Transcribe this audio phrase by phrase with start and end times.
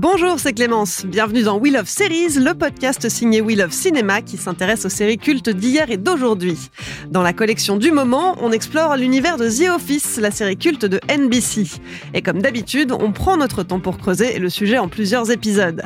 [0.00, 1.04] Bonjour, c'est Clémence.
[1.04, 5.18] Bienvenue dans Wheel of Series, le podcast signé Wheel of Cinéma qui s'intéresse aux séries
[5.18, 6.56] cultes d'hier et d'aujourd'hui.
[7.10, 11.00] Dans la collection du moment, on explore l'univers de The Office, la série culte de
[11.12, 11.80] NBC.
[12.14, 15.82] Et comme d'habitude, on prend notre temps pour creuser le sujet en plusieurs épisodes.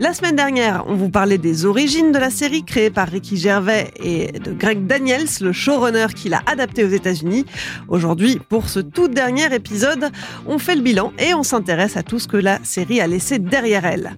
[0.00, 3.92] La semaine dernière, on vous parlait des origines de la série créée par Ricky Gervais
[4.02, 7.46] et de Greg Daniels, le showrunner qui l'a adapté aux États-Unis.
[7.86, 10.10] Aujourd'hui, pour ce tout dernier épisode,
[10.48, 13.38] on fait le bilan et on s'intéresse à tout ce que la série a laissé
[13.52, 14.14] derrière elle.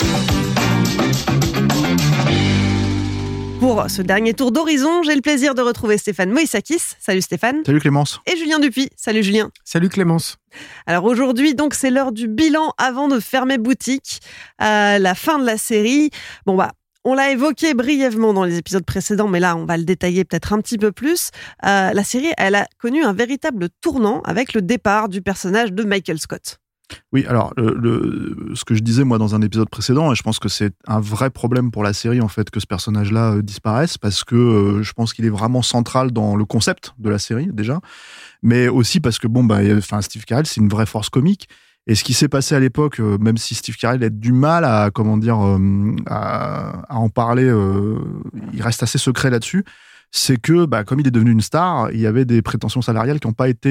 [3.59, 6.95] Pour ce dernier tour d'horizon, j'ai le plaisir de retrouver Stéphane Moïsakis.
[7.01, 7.65] Salut Stéphane.
[7.67, 8.21] Salut Clémence.
[8.33, 8.91] Et Julien Dupuis.
[8.95, 9.51] Salut Julien.
[9.65, 10.37] Salut Clémence.
[10.87, 14.21] Alors aujourd'hui, donc c'est l'heure du bilan avant de fermer boutique,
[14.59, 16.11] à la fin de la série.
[16.47, 16.71] Bon bah.
[17.07, 20.55] On l'a évoqué brièvement dans les épisodes précédents, mais là, on va le détailler peut-être
[20.55, 21.33] un petit peu plus.
[21.67, 25.83] Euh, la série, elle a connu un véritable tournant avec le départ du personnage de
[25.83, 26.61] Michael Scott.
[27.13, 30.23] Oui, alors le, le- ce que je disais moi dans un épisode précédent, et je
[30.23, 33.43] pense que c'est un vrai problème pour la série en fait que ce personnage-là euh,
[33.43, 37.19] disparaisse parce que euh, je pense qu'il est vraiment central dans le concept de la
[37.19, 37.81] série déjà,
[38.43, 41.49] mais aussi parce que bon bah, enfin Steve Carell c'est une vraie force comique.
[41.87, 44.65] Et ce qui s'est passé à l'époque, euh, même si Steve Carell a du mal
[44.65, 45.37] à comment dire
[46.07, 47.53] à, à en parler,
[48.53, 49.65] il reste assez secret là-dessus.
[50.11, 53.19] C'est que bah, comme il est devenu une star, il y avait des prétentions salariales
[53.21, 53.71] qui n'ont pas été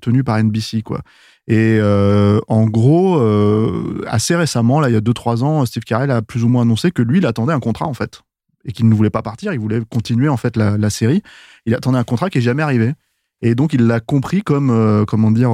[0.00, 1.00] tenues par NBC quoi.
[1.48, 6.10] Et euh, en gros, euh, assez récemment, là, il y a 2-3 ans, Steve Carell
[6.10, 8.20] a plus ou moins annoncé que lui, il attendait un contrat en fait,
[8.66, 11.22] et qu'il ne voulait pas partir, il voulait continuer en fait la, série.
[11.64, 12.92] Il attendait un contrat qui est jamais arrivé,
[13.40, 15.50] et donc il l'a compris comme euh, comment dire,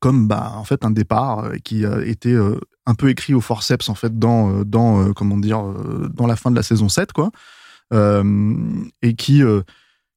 [0.00, 2.36] comme bah en fait un départ qui a été
[2.84, 5.64] un peu écrit au forceps en fait dans dans comment dire
[6.12, 7.30] dans la fin de la saison 7 quoi,
[7.90, 9.42] et qui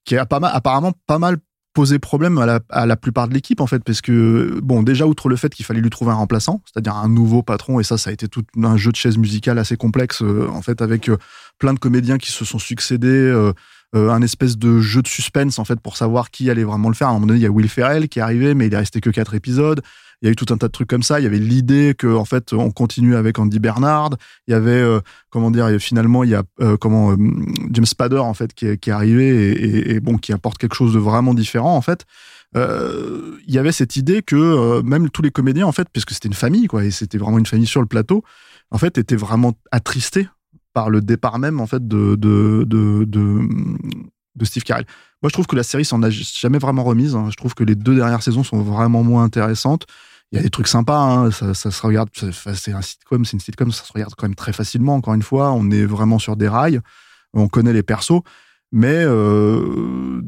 [0.03, 1.37] qui a pas mal, apparemment pas mal
[1.75, 5.05] posé problème à la, à la plupart de l'équipe en fait parce que bon déjà
[5.05, 7.97] outre le fait qu'il fallait lui trouver un remplaçant c'est-à-dire un nouveau patron et ça
[7.97, 11.09] ça a été tout un jeu de chaises musicales assez complexe euh, en fait avec
[11.09, 11.17] euh,
[11.59, 13.51] plein de comédiens qui se sont succédés
[13.95, 16.95] euh, un espèce de jeu de suspense en fait pour savoir qui allait vraiment le
[16.95, 17.07] faire.
[17.07, 18.77] À un moment donné il y a Will Ferrell qui est arrivé mais il est
[18.77, 19.81] resté que quatre épisodes.
[20.21, 21.19] Il y a eu tout un tas de trucs comme ça.
[21.19, 24.11] Il y avait l'idée que en fait on continue avec Andy Bernard.
[24.47, 27.15] Il y avait euh, comment dire finalement il y a euh, comment
[27.71, 30.75] James Spader en fait qui est, qui est arrivé et, et- bon qui apporte quelque
[30.75, 32.05] chose de vraiment différent en fait.
[32.55, 36.33] Il y avait cette idée que même tous les comédiens en fait puisque c'était une
[36.33, 38.23] famille quoi et c'était vraiment une famille sur le plateau
[38.71, 40.27] en fait étaient vraiment attristés
[40.75, 44.85] par le départ même en fait de de de, de, Steve Carell
[45.23, 47.29] moi je trouve que la série s'en a jamais vraiment remise hein.
[47.31, 49.87] je trouve que les deux dernières saisons sont vraiment moins intéressantes
[50.31, 51.31] il y a des trucs sympas, hein.
[51.31, 54.95] ça, se regarde, c'est un c'est une sitcom, ça se regarde quand même très facilement.
[54.95, 56.81] Encore une fois, on est vraiment sur des rails,
[57.33, 58.21] on connaît les persos,
[58.71, 60.21] mais euh,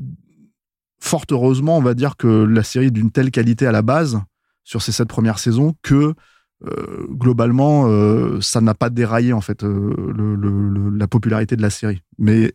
[0.99, 4.21] fort heureusement, on va dire que la série est d'une telle qualité à la base
[4.63, 6.13] sur ces sept premières saisons que
[6.65, 11.61] euh, globalement, euh, ça n'a pas déraillé en fait euh, le- le- la popularité de
[11.61, 12.01] la série.
[12.17, 12.51] Mais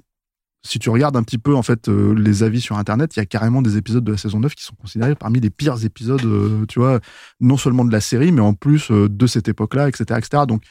[0.64, 3.22] si tu regardes un petit peu en fait euh, les avis sur internet, il y
[3.22, 6.24] a carrément des épisodes de la saison 9 qui sont considérés parmi les pires épisodes,
[6.24, 7.00] euh, tu vois,
[7.40, 10.44] non seulement de la série, mais en plus euh, de cette époque-là, etc., etc.
[10.46, 10.62] Donc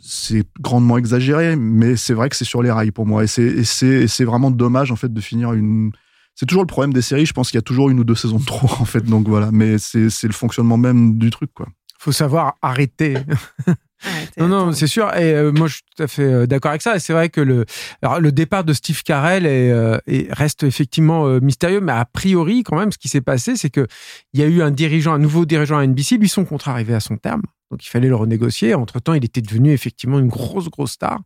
[0.00, 4.24] c'est grandement exagéré, mais c'est vrai que c'est sur les rails pour moi, et c'est
[4.24, 5.92] vraiment dommage en fait de finir une.
[6.34, 7.26] C'est toujours le problème des séries.
[7.26, 9.28] Je pense qu'il y a toujours une ou deux saisons de trop en fait, donc
[9.28, 9.50] voilà.
[9.52, 11.68] Mais c'est c'est le fonctionnement même du truc quoi.
[12.02, 13.16] Faut savoir arrêter.
[14.38, 15.14] Non, non, c'est sûr.
[15.14, 16.96] Et euh, moi, je suis tout à fait euh, d'accord avec ça.
[16.96, 17.64] Et c'est vrai que le,
[18.02, 22.04] alors, le départ de Steve Carell est, euh, est- reste effectivement euh, mystérieux, mais a
[22.04, 23.86] priori, quand même, ce qui s'est passé, c'est que
[24.32, 26.16] il y a eu un dirigeant, un nouveau dirigeant à NBC.
[26.16, 27.42] Lui, son contrat arrivait à son terme.
[27.72, 28.74] Donc il fallait le renégocier.
[28.74, 31.22] Entre temps, il était devenu effectivement une grosse grosse star.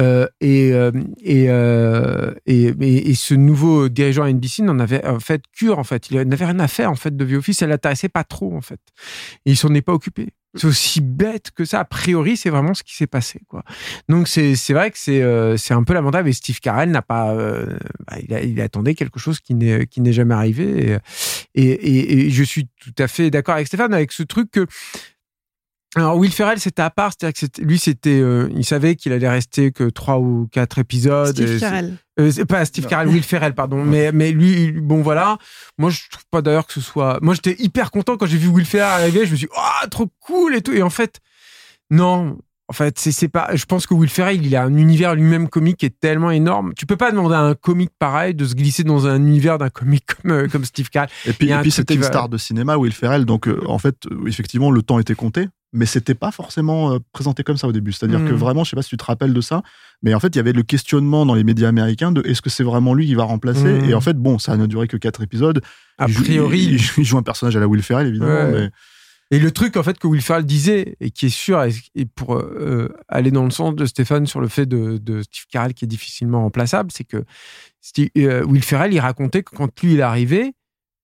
[0.00, 5.18] Euh, et, euh, et, euh, et, et, ce nouveau dirigeant à NBC n'en avait en
[5.18, 6.08] fait cure en fait.
[6.10, 7.58] Il n'avait rien à faire en fait de The Office.
[7.58, 8.78] Ça l'intéressait pas trop en fait.
[9.46, 10.28] Et il s'en est pas occupé.
[10.54, 11.80] C'est aussi bête que ça.
[11.80, 13.40] A priori, c'est vraiment ce qui s'est passé.
[14.08, 16.28] Donc c'est vrai que c'est un peu lamentable.
[16.28, 20.98] Et Steve Carell n'a pas, bah, il, attendait quelque chose qui n'est jamais arrivé.
[21.54, 24.66] Et, et, je suis tout à fait d'accord avec Stéphane avec ce truc que
[25.96, 29.28] alors Will Ferrell c'était à part, c'est-à-dire que lui c'était, euh, il savait qu'il allait
[29.28, 31.34] rester que trois ou quatre épisodes.
[31.34, 31.96] Steve Carell.
[32.20, 33.84] Euh, pas Steve Carell, Will Ferrell, pardon.
[33.84, 35.38] Mais mais lui, bon voilà.
[35.78, 37.18] Moi je trouve pas d'ailleurs que ce soit.
[37.22, 39.26] Moi j'étais hyper content quand j'ai vu Will Ferrell arriver.
[39.26, 40.72] Je me suis, dit, oh trop cool et tout.
[40.72, 41.18] Et en fait,
[41.90, 42.38] non.
[42.68, 43.50] En fait, c'est c'est pas.
[43.56, 46.72] Je pense que Will Ferrell, il a un univers lui-même comique qui est tellement énorme.
[46.76, 49.70] Tu peux pas demander à un comique pareil de se glisser dans un univers d'un
[49.70, 51.10] comique comme euh, comme Steve Carell.
[51.26, 53.24] Et puis, et puis c'était une star de cinéma, Will Ferrell.
[53.24, 57.56] Donc en fait, effectivement, le temps était compté mais c'était pas forcément euh, présenté comme
[57.56, 57.92] ça au début.
[57.92, 58.36] C'est-à-dire que hmm.
[58.36, 59.62] vraiment, je sais pas si tu te rappelles de ça,
[60.02, 62.50] mais en fait, il y avait le questionnement dans les médias américains de est-ce que
[62.50, 63.84] c'est vraiment lui qui va remplacer hmm.
[63.84, 65.60] Et en fait, bon, ça n'a duré que quatre épisodes.
[65.98, 68.68] A priori, il, joue un personnage à la Will Ferrell, évidemment.
[69.32, 71.64] Et le truc, en fait, que Will Ferrell disait, et qui est sûr,
[71.94, 75.44] et pour euh, aller dans le sens de Stéphane sur le fait de, de Steve
[75.48, 77.24] Carell qui est difficilement remplaçable, c'est que
[78.18, 80.52] euh, Will Ferrell, il racontait que quand lui, il est arrivé,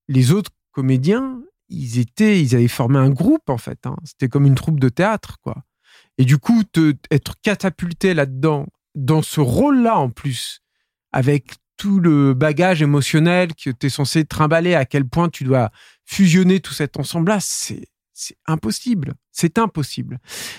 [0.08, 3.86] les autres comédiens ils étaient, ils avaient formé un groupe en fait.
[3.86, 3.96] Hein.
[4.04, 5.64] C'était comme une troupe de théâtre, quoi.
[6.18, 6.62] Et du coup,
[7.10, 10.60] être catapulté là-dedans, dans ce rôle-là en plus,
[11.12, 15.70] avec tout le bagage émotionnel que tu es censé trimballer, à quel point tu dois
[16.06, 19.14] fusionner tout cet ensemble-là, c'est c'est impossible.
[19.30, 20.18] C'est impossible.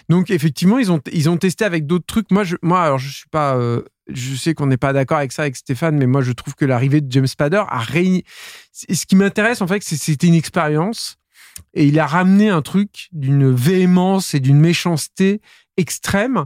[0.10, 2.30] Donc effectivement, ils ont ils ont testé avec d'autres trucs.
[2.30, 5.32] Moi, je, moi, alors je suis pas, euh, je sais qu'on n'est pas d'accord avec
[5.32, 8.24] ça avec Stéphane, mais moi je trouve que l'arrivée de James Spader a réuni.
[8.72, 11.18] Ce qui m'intéresse en fait, c'est c'était une expérience
[11.74, 15.42] et il a ramené un truc d'une véhémence et d'une méchanceté
[15.78, 16.46] extrême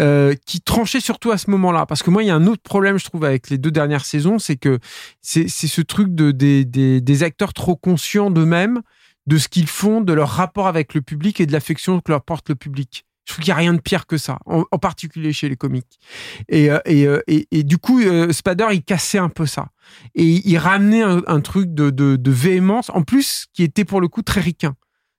[0.00, 1.86] euh, qui tranchait surtout à ce moment-là.
[1.86, 4.04] Parce que moi, il y a un autre problème, je trouve, avec les deux dernières
[4.04, 4.78] saisons, c'est que
[5.20, 8.82] c'est ce truc de des, des, des acteurs trop conscients d'eux-mêmes
[9.26, 12.22] de ce qu'ils font, de leur rapport avec le public et de l'affection que leur
[12.22, 13.04] porte le public.
[13.28, 16.00] Je trouve qu'il n'y a rien de pire que ça, en, particulier chez les comiques.
[16.48, 19.68] Et, euh, euh, et, et, du coup, euh, Spader, il cassait un peu ça.
[20.14, 24.22] Et il ramenait un, truc de, de, véhémence, en plus, qui était pour le coup
[24.22, 24.76] très ricain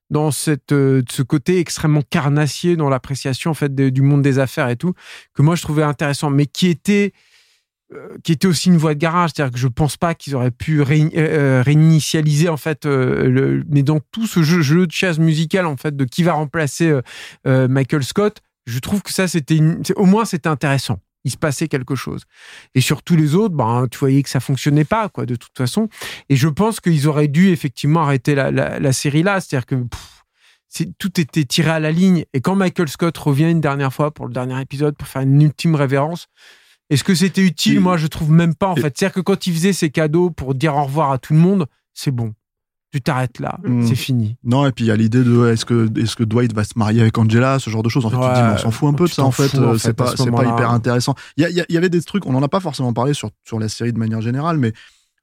[0.09, 4.75] dans cette, ce côté extrêmement carnassier dans l'appréciation en fait du monde des affaires et
[4.75, 4.93] tout,
[5.35, 7.13] que moi je trouvais intéressant, mais qui était
[8.23, 10.81] qui était aussi une voie de garage, c'est-à-dire que je pense pas qu'ils auraient pu
[10.81, 15.95] euh, euh, réinitialiser en fait, mais dans tout ce jeu, de chaise musicale en fait
[15.95, 16.99] de qui va remplacer
[17.45, 19.59] Michael Scott, je trouve que ça c'était
[19.95, 20.99] au moins c'était intéressant.
[21.25, 22.23] Il se passait quelque chose.
[22.75, 25.55] Et sur tous les autres, ben, tu voyais que ça fonctionnait pas, quoi, de toute
[25.57, 25.89] façon.
[26.29, 29.41] Et je pense qu'ils auraient dû effectivement arrêter la série là.
[29.41, 29.75] C'est-à-dire que
[30.97, 32.25] tout était tiré à la ligne.
[32.33, 35.41] Et quand Michael Scott revient une dernière fois pour le dernier épisode, pour faire une
[35.41, 36.27] ultime révérence,
[36.89, 37.79] est-ce que c'était utile?
[37.79, 38.81] Moi, je trouve même pas, en fait.
[38.81, 41.67] C'est-à-dire que quand il faisait ses cadeaux pour dire au revoir à tout le monde,
[41.93, 42.33] c'est bon.
[42.91, 43.85] Tu t'arrêtes là, hmm.
[43.85, 44.35] c'est fini.
[44.43, 46.73] Non, et puis il y a l'idée de est-ce que, est que Dwight va se
[46.75, 48.03] marier avec Angela, ce genre de choses.
[48.07, 49.49] En fait, tu te dis, on s'en fout un peu de ça, en fait.
[49.77, 51.13] c'est pas, pas hyper intéressant.
[51.37, 53.69] Il y, y, avait des trucs, on en a pas forcément parlé sur, sur la
[53.69, 54.73] série de manière générale, mais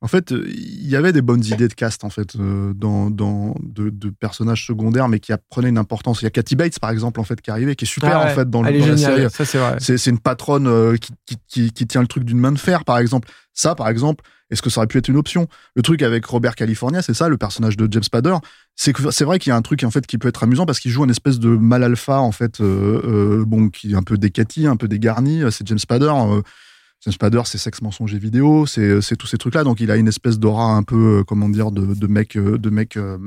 [0.03, 3.55] en fait, il y avait des bonnes idées de cast en fait euh, dans, dans
[3.63, 6.21] de, personnages secondaires, mais qui prenaient une importance.
[6.21, 8.19] Il y a Cathy Bates par exemple en fait qui est arrivée, qui est super
[8.19, 9.77] ah en fait dans, le, dans la série.
[9.79, 12.99] c'est une patronne euh, qui, qui, qui, tient le truc d'une main de fer par
[12.99, 13.29] exemple.
[13.55, 15.49] Ça par exemple, est-ce que ça aurait pu être une option?
[15.75, 18.37] Le truc avec Robert California, c'est ça, le personnage de James Spader.
[18.75, 20.91] C'est vrai qu'il y a un truc en fait qui peut être amusant parce qu'il
[20.91, 24.67] joue une espèce de mal alpha en fait, euh, bon qui est un peu décati,
[24.67, 25.41] un peu dégarni.
[25.51, 26.13] C'est James Spader
[27.05, 29.65] James Spader, c'est sexe, mensonge et vidéo, c'est tous ces trucs-là.
[29.65, 32.59] Donc il a une espèce d'aura un peu, euh, comment dire, de, de mec, euh,
[32.59, 33.19] de mec euh,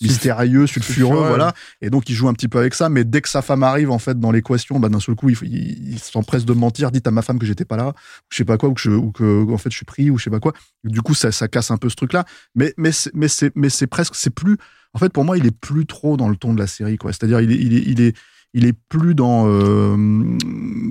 [0.00, 1.52] mystérieux, sulfureux, voilà.
[1.82, 2.88] Et donc il joue un petit peu avec ça.
[2.88, 5.36] Mais dès que sa femme arrive en fait dans l'équation, bah, d'un seul coup, il,
[5.42, 7.92] il, s'empresse de mentir, dit à ma femme que j'étais pas là, ou
[8.30, 10.18] je sais pas quoi, ou que, je, ou que en fait je suis pris, ou
[10.18, 10.52] je sais pas quoi.
[10.84, 12.24] Du coup, ça, ça casse un peu ce truc-là.
[12.54, 14.56] Mais mais mais c'est mais c'est presque, c'est plus.
[14.92, 17.12] En fait, pour moi, il est plus trop dans le ton de la série, quoi.
[17.12, 18.16] C'est-à-dire, il est, il est, il est
[18.52, 19.96] il est plus dans euh,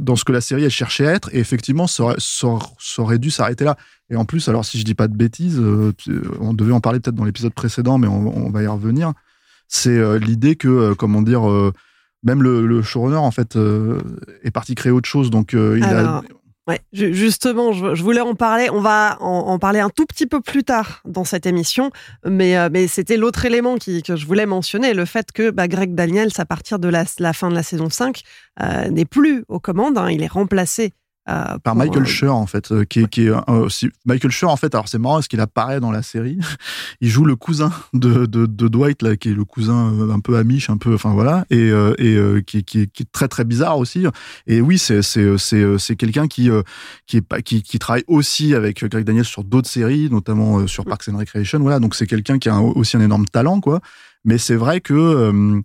[0.02, 1.30] dans ce que la série a cherché à être.
[1.34, 2.16] Et effectivement ça
[2.98, 3.78] aurait, dû s'arrêter là.
[4.10, 5.94] Et en plus alors si je dis pas de bêtises euh,
[6.40, 9.14] on devait en parler peut-être dans l'épisode précédent mais on, va y revenir.
[9.68, 11.42] C'est euh, l'idée que comment dire
[12.24, 13.58] même le, le, showrunner en fait
[14.44, 15.30] est parti créer autre chose.
[15.30, 16.22] Donc il a
[16.94, 18.70] Justement, je, voulais en parler.
[18.72, 21.92] On va en, parler un tout petit peu plus tard dans cette émission,
[22.26, 26.32] mais, euh, c'était l'autre élément que je voulais mentionner, le fait que bah, Greg Daniels,
[26.38, 28.22] à partir de la, fin de la saison 5,
[28.62, 29.98] euh, n'est plus aux commandes.
[29.98, 30.10] Hein.
[30.10, 30.94] il est remplacé
[31.30, 34.32] euh, par Michael euh, Schur en fait euh, qui est, qui est euh, aussi Michael
[34.32, 36.40] Schur en fait alors c'est marrant parce qu'il apparaît dans la série.
[37.02, 40.38] Il joue le cousin de, de, de Dwight là qui est le cousin un peu
[40.38, 44.06] amiche un peu enfin voilà et et qui, qui, qui est très très bizarre aussi.
[44.48, 46.50] Et oui c'est c'est c'est c'est quelqu'un qui
[47.06, 50.84] qui est pas qui, qui travaille aussi avec Greg Daniels sur d'autres séries notamment sur
[50.86, 51.80] Parks and Recreation voilà.
[51.80, 53.80] Donc c'est quelqu'un qui a un- aussi un énorme talent quoi.
[54.26, 55.62] Mais c'est vrai que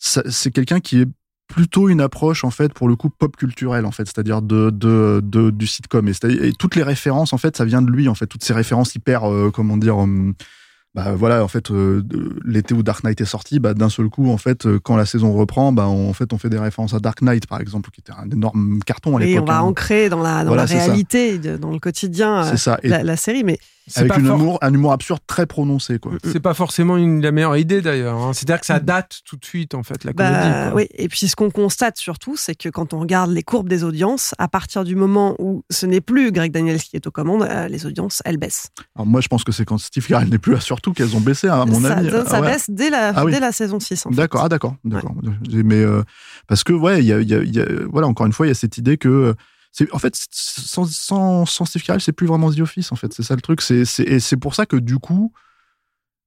[0.00, 1.08] c'est quelqu'un qui est
[1.48, 5.20] plutôt une approche en fait pour le coup pop culturelle en fait c'est-à-dire de, de,
[5.24, 6.12] de du sitcom et,
[6.46, 8.94] et toutes les références en fait ça vient de lui en fait toutes ces références
[8.94, 10.34] hyper euh, comment dire hum,
[10.94, 12.02] bah voilà en fait euh,
[12.44, 15.06] l'été où Dark Knight est sorti bah d'un seul coup en fait euh, quand la
[15.06, 17.90] saison reprend bah on, en fait on fait des références à Dark Knight par exemple
[17.90, 19.62] qui était un énorme carton à Et l'époque on va hein.
[19.62, 20.84] ancrer dans la, dans Voilà, la c'est ça.
[20.86, 22.44] réalité, de- dans le quotidien,
[22.82, 23.44] et la, la série.
[23.44, 23.58] Mais
[23.96, 27.32] avec une for- humour, un humour absurde très prononcé quoi C'est pas forcément une, la
[27.32, 28.16] meilleure idée d'ailleurs.
[28.18, 28.32] hein.
[28.32, 30.34] C'est-à-dire que ça date tout de suite en fait la comédie.
[30.34, 30.74] Bah, quoi.
[30.76, 33.84] oui, et puis ce qu'on constate surtout, c'est que quand on regarde les courbes des
[33.84, 37.42] audiences, à partir du moment où ce n'est plus Greg Daniels qui est aux commandes,
[37.42, 38.68] euh, les audiences, elles baissent.
[38.96, 41.20] alors moi je pense que c'est quand Steve Carell n'est plus là surtout qu'elles ont
[41.20, 42.46] baissé à mon ça avis ça Ah ouais.
[42.52, 43.32] baisse dès la, Ah oui.
[43.32, 44.06] dès la saison 6.
[44.06, 44.16] en fait.
[44.16, 45.14] D'accord, ah d'accord, d'accord.
[45.52, 46.02] Mais euh,
[46.46, 48.46] parce que ouais, il y a, y a- il y a- voilà, encore une fois,
[48.46, 49.34] il y a cette idée que euh,
[49.92, 53.12] en fait sans, sans, sans Steve Carell, c'est plus vraiment The Office en fait.
[53.12, 53.60] C'est ça le truc.
[53.60, 55.32] C'est et c'est pour ça que du coup.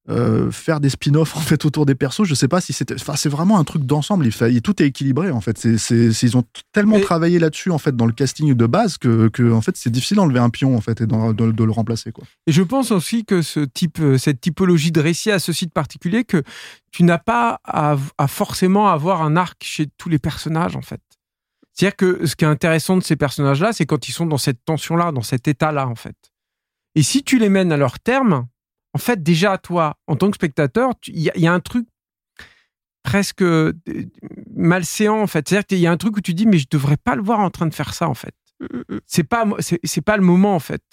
[0.10, 2.96] euh, faire des spin-offs en fait autour des persos, je sais pas si c'était.
[2.96, 4.26] Enfin, c'est vraiment un truc d'ensemble.
[4.26, 5.58] Il tout est équilibré en fait.
[5.78, 6.44] C'est, ils ont
[6.74, 9.78] tellement Et- travaillé là-dessus en fait dans le casting de base que, que en fait
[9.78, 12.24] c'est difficile d'enlever un pion en fait et de, de le remplacer quoi.
[12.48, 15.72] Et je pense aussi que ce type, euh, cette typologie de récit a ceci de
[15.72, 16.42] particulier que
[16.92, 21.00] tu n'as pas à, à forcément avoir un arc chez tous les personnages en fait.
[21.74, 24.64] C'est-à-dire que ce qui est intéressant de ces personnages-là, c'est quand ils sont dans cette
[24.66, 26.16] tension-là, dans cet état-là en fait.
[26.96, 28.48] Et si tu les mènes à leur terme,
[28.94, 31.60] en fait déjà toi, en tant que spectateur, il y, a- il y a un
[31.62, 31.88] truc
[33.04, 33.74] presque euh,
[34.54, 35.48] malséant en fait.
[35.48, 37.40] C'est-à-dire qu'il y a un truc où tu dis mais je devrais pas le voir
[37.40, 38.36] en train de faire ça en fait.
[39.08, 40.84] C'est pas mo- c'est c'est pas le moment en fait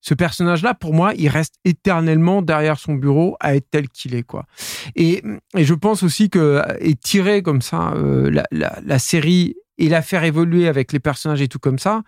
[0.00, 4.22] ce personnage-là, pour moi, il reste éternellement derrière son bureau à être tel qu'il est,
[4.22, 4.46] quoi.
[4.94, 5.24] Et,
[5.56, 9.88] et je pense aussi que et tirer comme ça euh, la, la- la série et
[9.88, 12.02] la faire évoluer avec les personnages et tout comme ça.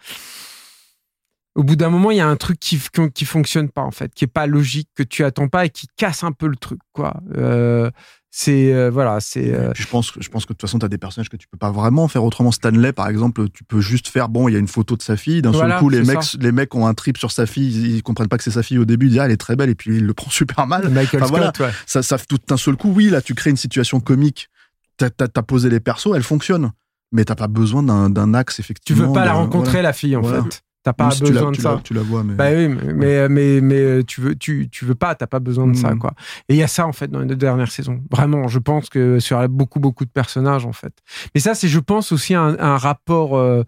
[1.56, 2.80] Au bout d'un moment, il y a un truc qui
[3.12, 5.88] qui fonctionne pas en fait, qui est pas logique, que tu attends pas et qui
[5.96, 7.20] casse un peu le truc, quoi.
[7.36, 7.90] Euh,
[8.30, 10.84] c'est euh, voilà, c'est euh, je pense, que- je pense que de toute façon, tu
[10.84, 12.52] as des personnages que tu peux pas vraiment faire autrement.
[12.52, 15.16] Stanley, par exemple, tu peux juste faire, bon, il y a une photo de sa
[15.16, 15.42] fille.
[15.42, 16.38] D'un Voilà, seul coup, les mecs, ça.
[16.40, 17.96] les mecs ont un trip sur sa fille.
[17.96, 19.06] Ils, comprennent pas que c'est sa fille au début.
[19.06, 19.70] Ils disent, ah, elle est très belle.
[19.70, 20.88] Et puis, il le prend super mal.
[20.88, 21.46] Michael Enfin, voilà.
[21.52, 21.72] Scott, ouais.
[21.86, 24.48] Ça, ça, tout d'un seul coup, oui, là, tu crées une situation comique.
[24.96, 26.70] T'as as, posé les persos, elle fonctionne.
[27.12, 29.06] Mais t'as pas besoin d'un axe, Tu effectivement.
[29.08, 29.88] veux pas la rencontrer voilà.
[29.88, 30.44] la fille en Voilà.
[30.44, 30.62] fait.
[30.82, 31.72] T'as pas tu besoin de tu ça.
[31.74, 32.32] la- Tu la vois, mais.
[32.34, 35.38] Bah oui, mais, mais, mais, mais, euh, tu veux, tu, tu veux pas, t'as pas
[35.40, 35.98] besoin de ça, Mhm.
[35.98, 36.12] quoi.
[36.48, 38.00] Et il y a ça, en fait, dans les deux dernières saisons.
[38.10, 40.94] Vraiment, je pense que sur beaucoup, beaucoup de personnages, en fait.
[41.34, 43.62] Mais ça, c'est, je pense, aussi un, un rapport euh,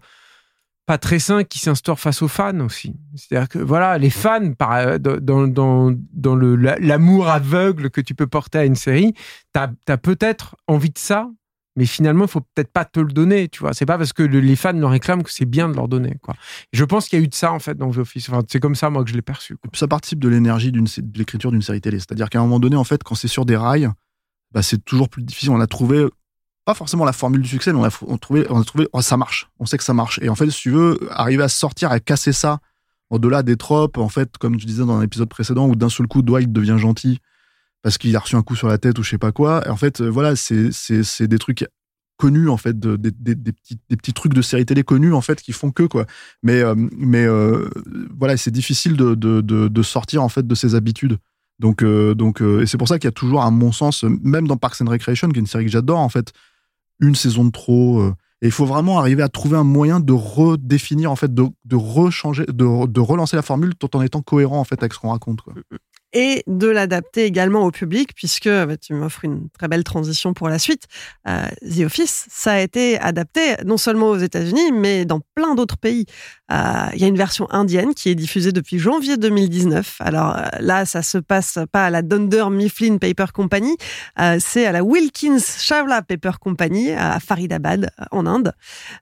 [0.87, 2.95] pas très sain qui s'instaure face aux fans aussi.
[3.15, 8.25] C'est-à-dire que, voilà, les fans, par, euh, dans, dans, dans l'amour aveugle que tu peux
[8.27, 9.13] porter à une série,
[9.53, 11.29] t'as, as peut-être envie de ça,
[11.75, 13.73] mais finalement, il faut peut-être pas te le donner, tu vois.
[13.73, 16.17] C'est pas parce que le- les fans le réclament que c'est bien de leur donner,
[16.21, 16.35] quoi.
[16.71, 18.29] Je pense qu'il y a eu de ça, en fait, dans The Office.
[18.47, 19.57] C'est comme ça, moi, que je l'ai perçu.
[19.73, 20.83] ça participe de l'énergie de
[21.17, 21.97] l'écriture d'une série télé.
[21.99, 23.89] C'est-à-dire qu'à un moment donné, en fait, quand c'est sur des rails,
[24.51, 25.49] bah, c'est toujours plus difficile.
[25.51, 26.05] On a trouvé
[26.65, 28.87] pas forcément la formule du succès, mais on a, on a trouvé, on a trouvé,
[28.93, 29.49] oh, ça marche.
[29.59, 30.19] On sait que ça marche.
[30.21, 32.59] Et en fait, si tu veux arriver à sortir, à casser ça
[33.09, 36.07] au-delà des tropes, en fait, comme tu disais dans un épisode précédent, où d'un seul
[36.07, 37.19] coup Dwight devient gentil
[37.83, 39.69] parce qu'il a reçu un coup sur la tête ou je sais pas quoi.
[39.69, 41.65] En fait, euh, voilà, c'est des trucs
[42.17, 45.41] connus en fait, de- des, petits des petits trucs de série télé connus en fait
[45.41, 46.05] qui font que quoi.
[46.41, 47.69] Mais euh, mais euh,
[48.17, 51.17] voilà, c'est difficile de, de, sortir en fait de ses habitudes.
[51.59, 54.57] Donc donc et c'est pour ça qu'il y a toujours à mon sens, même dans
[54.57, 56.31] Parks and Recreation, qui est une série que j'adore en fait,
[57.01, 58.07] une saison de trop.
[58.41, 61.75] et il faut vraiment arriver à trouver un moyen de redéfinir en fait, de, de
[61.75, 65.41] rechanger, de, relancer la formule tout en étant cohérent en fait avec ce qu'on raconte.
[66.13, 70.49] Et de l'adapter également au public, puisque bah, tu m'offres une très belle transition pour
[70.49, 70.83] la suite.
[71.27, 75.77] Euh, The Office, ça a été adapté non seulement aux États-Unis, mais dans plein d'autres
[75.77, 76.05] pays.
[76.51, 79.97] Euh, Il y a une version indienne qui est diffusée depuis janvier 2019.
[79.99, 83.75] Alors euh, là, ça se passe pas à la Dunder Mifflin Paper Company,
[84.19, 88.53] euh, c'est à la Wilkins Chawla Paper Company à Faridabad en Inde.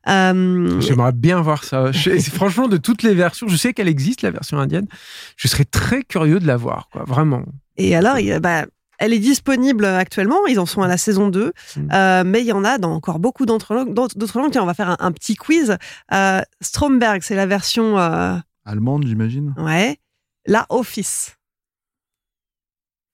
[0.07, 1.91] Euh, J'aimerais bien voir ça.
[2.33, 4.87] Franchement, de toutes les versions, je sais qu'elle existe, la version indienne.
[5.35, 7.00] Je serais très curieux de la voir, quoi.
[7.05, 7.43] Vraiment.
[7.77, 8.65] Et alors, il bah,
[8.97, 10.45] elle est disponible actuellement.
[10.47, 11.53] Ils en sont à la saison 2.
[11.77, 11.89] Mm.
[11.91, 13.93] Euh, mais il y en a dans encore beaucoup d'autres langues.
[13.93, 14.51] d'autres- d'autres langues.
[14.51, 15.77] Tiens, on va faire un, un petit quiz.
[16.13, 17.97] Euh, Stromberg, c'est la version.
[17.97, 19.53] euh, Allemande, j'imagine.
[19.57, 19.97] ouais.
[20.45, 21.35] La Office.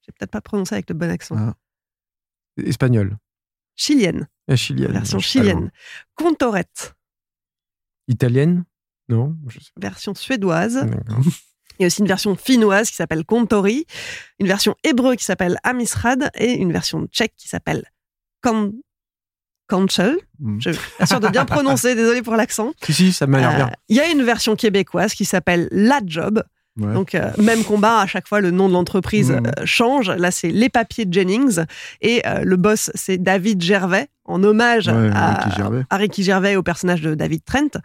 [0.06, 1.36] J'ai peut-être pas prononcé avec le bon accent.
[1.38, 1.56] Ah.
[2.58, 3.18] Espagnol.
[3.76, 4.28] Chilienne.
[4.48, 4.92] La chilienne.
[4.94, 5.72] Version chilienne.
[6.16, 6.96] Contorette.
[8.08, 8.64] Italienne?
[9.10, 10.86] Non, je sais version suédoise.
[11.80, 13.86] Il y a aussi une version finnoise qui s'appelle Kontori,
[14.40, 17.84] une version hébreu qui s'appelle Amisrad et une version tchèque qui s'appelle
[18.42, 18.72] Kan-
[19.68, 20.18] Kanchel.
[20.40, 20.60] Mm.
[20.62, 22.74] Je suis sûre de bien prononcer, désolé pour l'accent.
[22.84, 23.72] Si, si, ça m'a l'air Euh, bien.
[23.90, 26.44] Il y a une version québécoise qui s'appelle La Job.
[26.78, 26.94] Ouais.
[26.94, 29.48] Donc, euh, même combat, à chaque fois, le nom de l'entreprise Mhm.
[29.48, 30.10] euh, change.
[30.12, 31.60] Là, c'est Les Papiers de Jennings.
[32.02, 35.84] Et euh, le boss, c'est David Gervais, en hommage Ouais, à, Ricky Gervais.
[35.90, 37.80] à Ricky Gervais et au personnage de David Trent.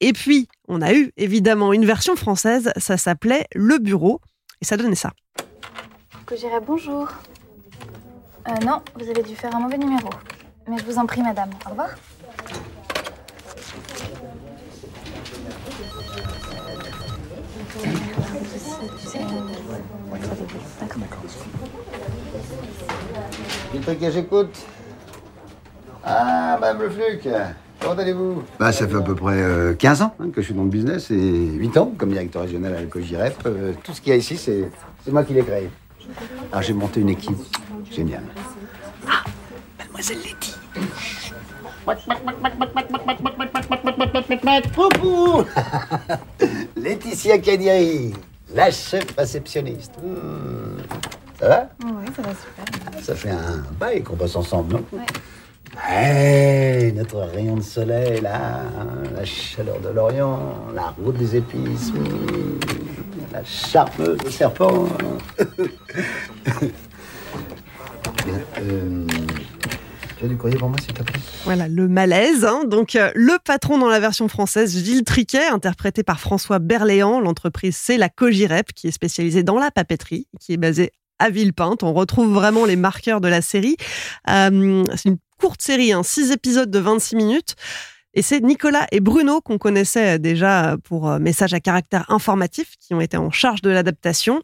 [0.00, 4.20] Et puis, on a eu évidemment une version française, ça s'appelait Le Bureau,
[4.60, 5.12] et ça donnait ça.
[6.26, 7.08] Que j'irai bonjour.
[8.48, 10.08] Euh, non, vous avez dû faire un mauvais numéro.
[10.68, 11.50] Mais je vous en prie, madame.
[11.66, 11.88] Au revoir.
[23.74, 24.56] Le truc que j'écoute?
[26.04, 27.28] Ah, Madame Le Fluc,
[27.80, 28.42] comment allez-vous?
[28.60, 30.68] Bah, ça fait à peu près euh, 15 ans hein, que je suis dans le
[30.68, 33.34] business et 8 ans comme directeur régional à l'Ecogirep.
[33.46, 34.70] Euh, tout ce qu'il y a ici, c'est
[35.04, 35.68] c'est moi qui l'ai créé.
[36.52, 37.36] Alors, j'ai monté une équipe
[37.90, 38.22] géniale.
[39.08, 39.24] Ah,
[39.78, 40.54] Mademoiselle Letty.
[46.76, 48.12] Laetitia Kadiri,
[48.54, 49.92] la chef réceptionniste.
[50.02, 50.78] Hmm.
[51.38, 51.68] Ça va?
[51.84, 53.02] Oui, ça va super.
[53.02, 54.84] Ça fait un bail qu'on bosse ensemble, non?
[54.92, 55.04] Ouais.
[55.86, 58.62] Hey, notre rayon de soleil, là,
[59.14, 60.38] la chaleur de l'Orient,
[60.74, 61.92] la route des épices,
[63.32, 64.86] la charmeuse de serpent.
[68.58, 69.05] Euh,
[71.44, 72.44] Voilà, le malaise.
[72.44, 72.64] hein.
[72.66, 77.20] Donc, euh, le patron dans la version française, Gilles Triquet, interprété par François Berléand.
[77.20, 81.82] L'entreprise, c'est la Cogirep, qui est spécialisée dans la papeterie, qui est basée à Villepinte.
[81.82, 83.76] On retrouve vraiment les marqueurs de la série.
[84.28, 87.54] Euh, c'est une courte série, hein, six épisodes de 26 minutes.
[88.14, 92.94] Et c'est Nicolas et Bruno qu'on connaissait déjà pour euh, Messages à caractère informatif, qui
[92.94, 94.42] ont été en charge de l'adaptation.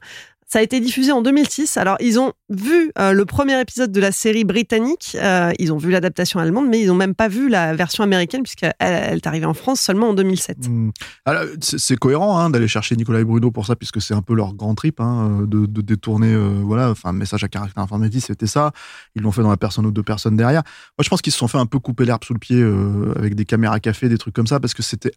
[0.53, 1.79] Ça a été diffusé en 2006.
[1.79, 5.17] Alors, ils ont vu euh, le premier épisode de la série britannique.
[5.19, 8.43] euh, ils ont vu l'adaptation allemande, mais ils n'ont même pas vu la version américaine,
[8.43, 10.69] puisqu'elle elle est arrivée en France seulement en 2007.
[10.69, 10.91] Mm.
[11.25, 14.35] Alors, c'est cohérent hein, d'aller chercher Nicolas et Bruno pour ça, puisque c'est un peu
[14.35, 18.47] leur grand trip hein, de, de détourner, euh, voilà, enfin, message à caractère informatique, c'était
[18.47, 18.73] ça.
[19.15, 20.65] Ils l'ont fait dans la personne ou deux personnes derrière.
[20.99, 23.15] Moi, je pense qu'ils se sont fait un peu couper l'herbe sous le pied euh,
[23.17, 25.13] avec des caméras café, des trucs comme ça, parce que c'était,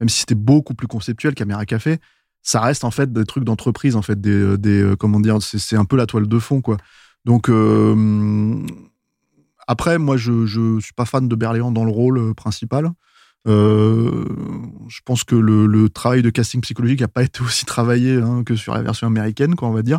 [0.00, 2.00] même si c'était beaucoup plus conceptuel, caméra café,
[2.46, 5.76] ça reste en fait des trucs d'entreprise, en fait, des, des euh, comment dire, c'est
[5.76, 6.76] un peu la toile de fond, quoi.
[7.24, 8.64] Donc, euh,
[9.66, 12.92] après, moi, je, je suis pas fan de Berléand dans le rôle euh, principal.
[13.48, 14.24] Euh,
[14.88, 18.44] je pense que le, le travail de casting psychologique n'a pas été aussi travaillé hein,
[18.44, 19.98] que sur la version américaine, quoi, on va dire.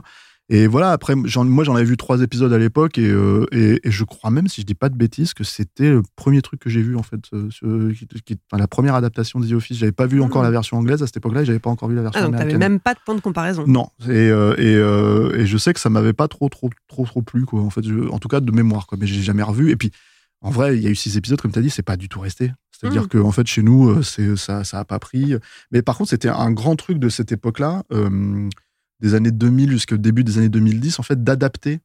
[0.49, 3.91] Et voilà, après, moi j'en avais vu trois épisodes à l'époque et, euh, et, et
[3.91, 6.69] je crois même, si je dis pas de bêtises, que c'était le premier truc que
[6.69, 9.77] j'ai vu en fait, euh, ce- qui- qui- enfin, la première adaptation de The Office.
[9.77, 11.95] J'avais pas vu encore la version anglaise à cette époque-là, et j'avais pas encore vu
[11.95, 12.71] la version Ah, donc t'avais américaine.
[12.71, 13.65] même pas de point de comparaison.
[13.67, 17.43] Non, et, euh, et, je sais que ça m'avait pas trop, trop, trop, trop plu,
[17.45, 17.61] quoi.
[17.61, 18.97] En fait, je- en tout cas de mémoire, quoi.
[19.01, 19.71] Mais j'ai jamais revu.
[19.71, 19.91] Et puis,
[20.39, 22.07] en vrai, il y a eu six épisodes, comme tu as dit, c'est pas du
[22.07, 22.53] tout resté.
[22.71, 23.07] C'est-à-dire Mhm.
[23.09, 25.33] que, en fait, chez nous, c'est ça, ça a pas pris.
[25.71, 28.47] Mais par contre, c'était un grand truc de cette époque-là, euh,
[28.99, 31.79] des années 2000 jusqu'au début des années 2010, en fait, d'adapter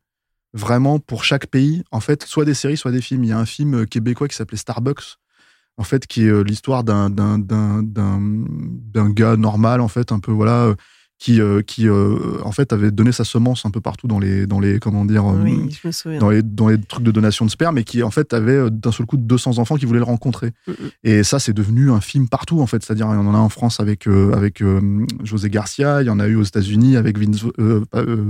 [0.54, 3.24] vraiment pour chaque pays, en fait, soit des séries, soit des films.
[3.24, 5.16] Il y a un film euh, québécois qui s'appelait Starbucks,
[5.76, 7.08] en fait, qui est euh, l'histoire d'un
[9.10, 10.74] gars normal, en fait, un peu voilà, euh,
[11.22, 14.44] qui euh, qui euh, en fait avait donné sa semence un peu partout dans les
[14.48, 16.18] dans les comment dire euh, Oui, je me souviens.
[16.18, 18.70] dans les dans les trucs de donation de sperme, et qui en fait avait euh,
[18.70, 20.50] d'un seul coup 200 enfants qui voulaient le rencontrer.
[20.66, 20.74] Mhm.
[21.04, 22.82] Et ça, c'est devenu un film partout, en fait.
[22.82, 24.64] C'est-à-dire, il y en a en France avec, euh, avec
[25.22, 27.44] José Garcia, il y en a eu aux États-Unis avec Vince,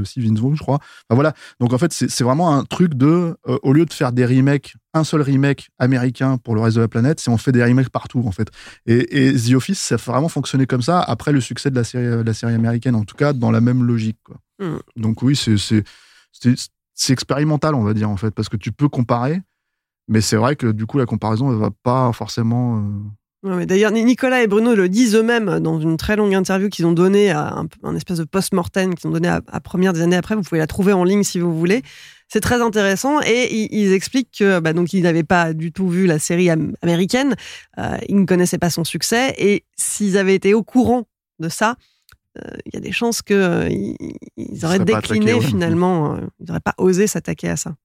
[0.04, 0.76] si Vince Vaughn, je crois.
[0.76, 1.32] Enfin, voilà.
[1.60, 4.26] Donc, en fait, c'est c'est vraiment un truc de, euh, au lieu de faire des
[4.26, 7.64] remakes, un seul remake américain pour le reste de la planète, c'est on fait des
[7.64, 8.48] remakes partout, en fait.
[8.86, 11.84] Et, et The Office, ça a vraiment fonctionné comme ça après le succès de la
[11.84, 14.36] série, de la série américaine, en tout cas, dans la même logique, quoi.
[14.60, 14.78] Mhm.
[14.96, 19.40] Donc, oui, c'est expérimental, on va dire, en fait, parce que tu peux comparer.
[20.08, 22.82] Mais c'est vrai que du coup, la comparaison, elle va pas forcément.
[23.44, 26.92] euh, D'ailleurs, Nicolas et Bruno le disent eux-mêmes dans une très longue interview qu'ils ont
[26.92, 30.16] donnée à un, un espèce de post-mortem qu'ils ont donné à, à première des années
[30.16, 30.34] après.
[30.34, 31.82] Vous pouvez la trouver en ligne si vous voulez.
[32.32, 35.86] C'est très intéressant et ils, ils expliquent que bah, donc ils n'avaient pas du tout
[35.86, 37.34] vu la série am- américaine,
[37.76, 41.06] euh, ils ne connaissaient pas son succès et s'ils avaient été au courant
[41.40, 41.76] de ça,
[42.38, 46.14] euh, il y a des chances que euh, ils, auraient décliné finalement.
[46.14, 47.76] euh, ils n'auraient pas osé s'attaquer à ça.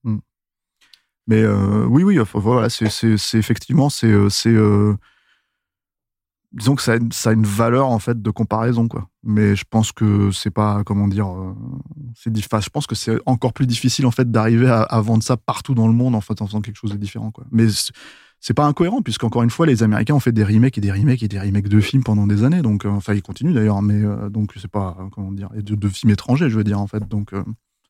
[1.28, 2.88] Mais euh, oui, oui, voilà, c'est
[3.34, 4.14] effectivement, c'est.
[6.58, 9.08] Disons que ça a, une, valeur en fait de comparaison, quoi.
[9.24, 11.54] Mais je pense que c'est pas, comment dire, euh,
[12.16, 15.38] c'est enfin, je pense que c'est encore plus difficile en fait d'arriver à, vendre ça
[15.38, 17.46] partout dans le monde en faisant quelque chose de différent, quoi.
[17.52, 17.68] Mais
[18.40, 21.24] c'est pas incohérent puisqu'encore une fois les Américains ont fait des remakes et des remakes
[21.24, 24.04] et des remakes de films pendant des années donc euh, enfin ils continuent d'ailleurs mais
[24.04, 27.08] euh, donc c'est pas comment dire et de, films étrangers je veux dire en fait
[27.08, 27.32] donc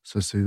[0.06, 0.46] ça c'est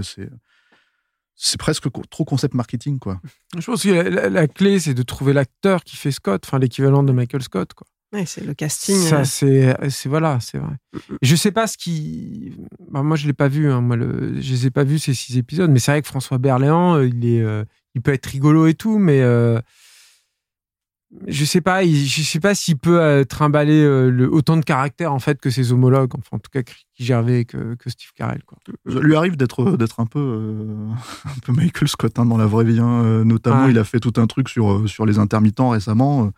[1.34, 3.20] c'est presque trop concept marketing quoi
[3.58, 6.58] Je pense que la, la- la clé, c'est de trouver l'acteur qui fait Scott, enfin
[6.58, 7.72] l'équivalent de Michael Scott.
[7.72, 7.86] Quoi.
[8.12, 8.96] Ouais, c'est le casting.
[8.96, 10.74] Ça, euh, c'est, c'est voilà, c'est vrai.
[11.22, 12.52] Et je sais pas ce qui.
[12.90, 13.70] bah, moi, je l'ai pas vu.
[13.70, 14.40] Hein, moi, le...
[14.40, 17.06] je les ai pas vus ces six épisodes, mais c'est vrai que François Berléand, euh,
[17.06, 19.60] il est, euh, il peut être rigolo et tout, mais euh,
[21.26, 21.82] je sais pas.
[21.84, 24.28] il- Je sais pas s'il peut euh, trimballer euh, le...
[24.32, 26.14] autant de caractère en fait que ses homologues.
[26.16, 28.42] Enfin, en tout cas, Ricky Gervais que, que Steve Carell.
[28.44, 28.58] Quoi.
[28.92, 30.88] Ça lui arrive d'être d'être un peu euh,
[31.26, 33.02] un peu Michael Scott hein, dans la vraie vie hein.
[33.04, 36.30] Euh, notamment il a fait tout un truc sur euh, sur les intermittents récemment euh.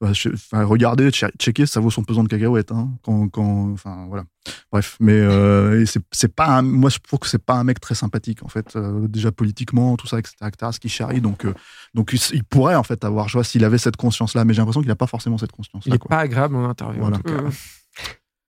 [0.00, 4.22] Enfin, regardez che- checker ça vaut son pesant de cacahuètes hein, quand quand enfin voilà
[4.70, 7.96] bref mais euh, c'est pas un- moi je trouve que c'est pas un mec très
[7.96, 11.52] sympathique en fait euh, déjà politiquement tout ça etc etc ce qui charrie donc euh,
[11.94, 14.60] donc il, pourrait en fait avoir je vois s'il avait cette conscience là mais j'ai
[14.60, 17.00] l'impression qu'il a pas forcément cette conscience Il là est pas agréable en interview.
[17.00, 17.16] Voilà.
[17.16, 17.42] En tout cas.
[17.42, 17.50] Mm.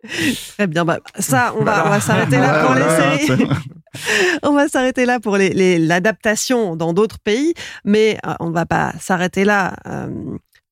[0.57, 0.85] Très bien.
[0.87, 3.51] Bah, ça, on va, on va s'arrêter là pour les séries.
[4.43, 7.53] on va s'arrêter là pour les- les- l'adaptation dans d'autres pays,
[7.85, 9.77] mais euh, on va pas s'arrêter là.
[9.87, 10.09] euh,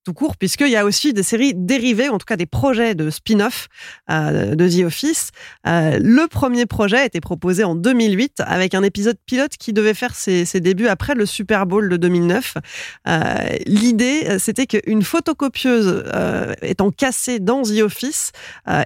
[0.09, 3.11] tout court, puisqu'il y a aussi des séries dérivées, en tout cas des projets de
[3.11, 3.69] spin-off
[4.11, 5.33] euh, de The Office.
[5.67, 9.93] Euh, le premier projet a été proposé en 2008 avec un épisode pilote qui devait
[9.93, 12.55] faire ses, ses débuts après le Super Bowl de 2009.
[13.07, 13.35] Euh,
[13.67, 16.05] L'idée, c'était qu'une photocopieuse
[16.63, 18.33] étant cassée dans The Office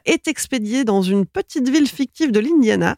[0.04, 2.96] est expédiée dans une petite ville fictive de l'Indiana,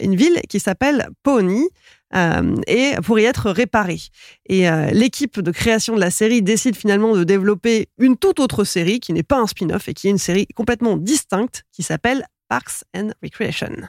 [0.00, 1.68] une ville qui s'appelle Pawnee.
[2.14, 4.00] Euh, et pour y être réparée.
[4.46, 8.64] Et euh, l'équipe de création de la série décide finalement de développer une toute autre
[8.64, 12.26] série qui n'est pas un spin-off et qui est une série complètement distincte qui s'appelle
[12.48, 13.88] Parks and Recreation.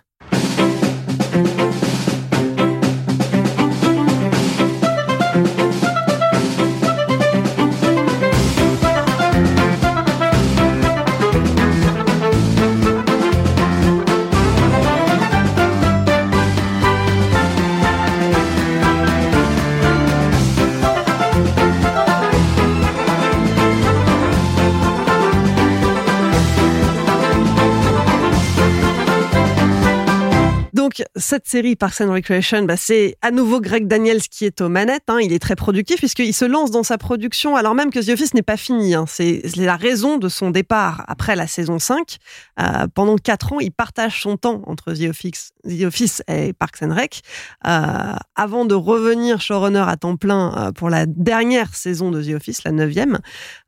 [30.81, 34.67] Donc, cette série Parks and Recreation, bah, c'est à nouveau Greg Daniels qui est aux
[34.67, 35.03] manettes.
[35.09, 35.19] hein.
[35.21, 38.33] Il est très productif puisqu'il se lance dans sa production alors même que The Office
[38.33, 38.95] n'est pas fini.
[38.95, 39.05] hein.
[39.07, 42.17] C'est la raison de son départ après la saison 5.
[42.59, 46.81] Euh, pendant quatre ans, il partage son temps entre The Office, The Office et Parks
[46.81, 47.21] and Rec
[47.67, 52.33] euh, avant de revenir showrunner à temps plein euh, pour la dernière saison de The
[52.33, 53.19] Office, la neuvième.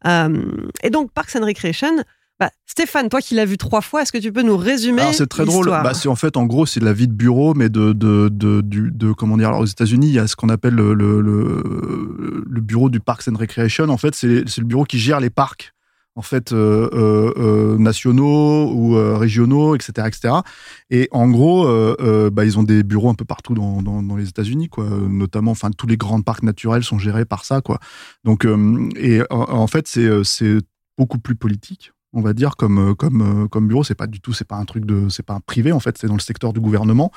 [0.08, 0.47] Euh,
[0.82, 2.04] et donc, Parks and Recreation...
[2.43, 5.27] Bah, Stéphane, toi qui l'as vu trois fois, est-ce que tu peux nous résumer c'est
[5.27, 5.67] très drôle.
[5.67, 8.27] Bah, c'est en fait en gros c'est de la vie de bureau, mais de de
[8.29, 9.47] de, comment dire.
[9.47, 12.99] Alors aux États-Unis il y a ce qu'on appelle le, le le le bureau du
[12.99, 13.88] Parks and Recreation.
[13.88, 15.73] En fait c'est le bureau qui gère les parcs
[16.15, 20.36] en fait euh, euh, euh, nationaux ou euh, régionaux, etc., etc.
[20.89, 21.65] Et en gros,
[22.29, 24.86] bah, ils ont des bureaux un peu partout dans, dans, dans les États-Unis, quoi.
[24.86, 27.79] Notamment, enfin, tous les grands parcs naturels sont gérés par ça, quoi.
[28.25, 28.45] Donc,
[28.97, 30.58] et en, en fait, c'est
[30.97, 33.84] beaucoup plus politique on va dire comme euh, comme euh, comme bureau.
[33.84, 35.97] C'est pas du tout c'est pas un truc de c'est pas un privé en fait.
[35.97, 37.12] C'est dans le secteur du gouvernement.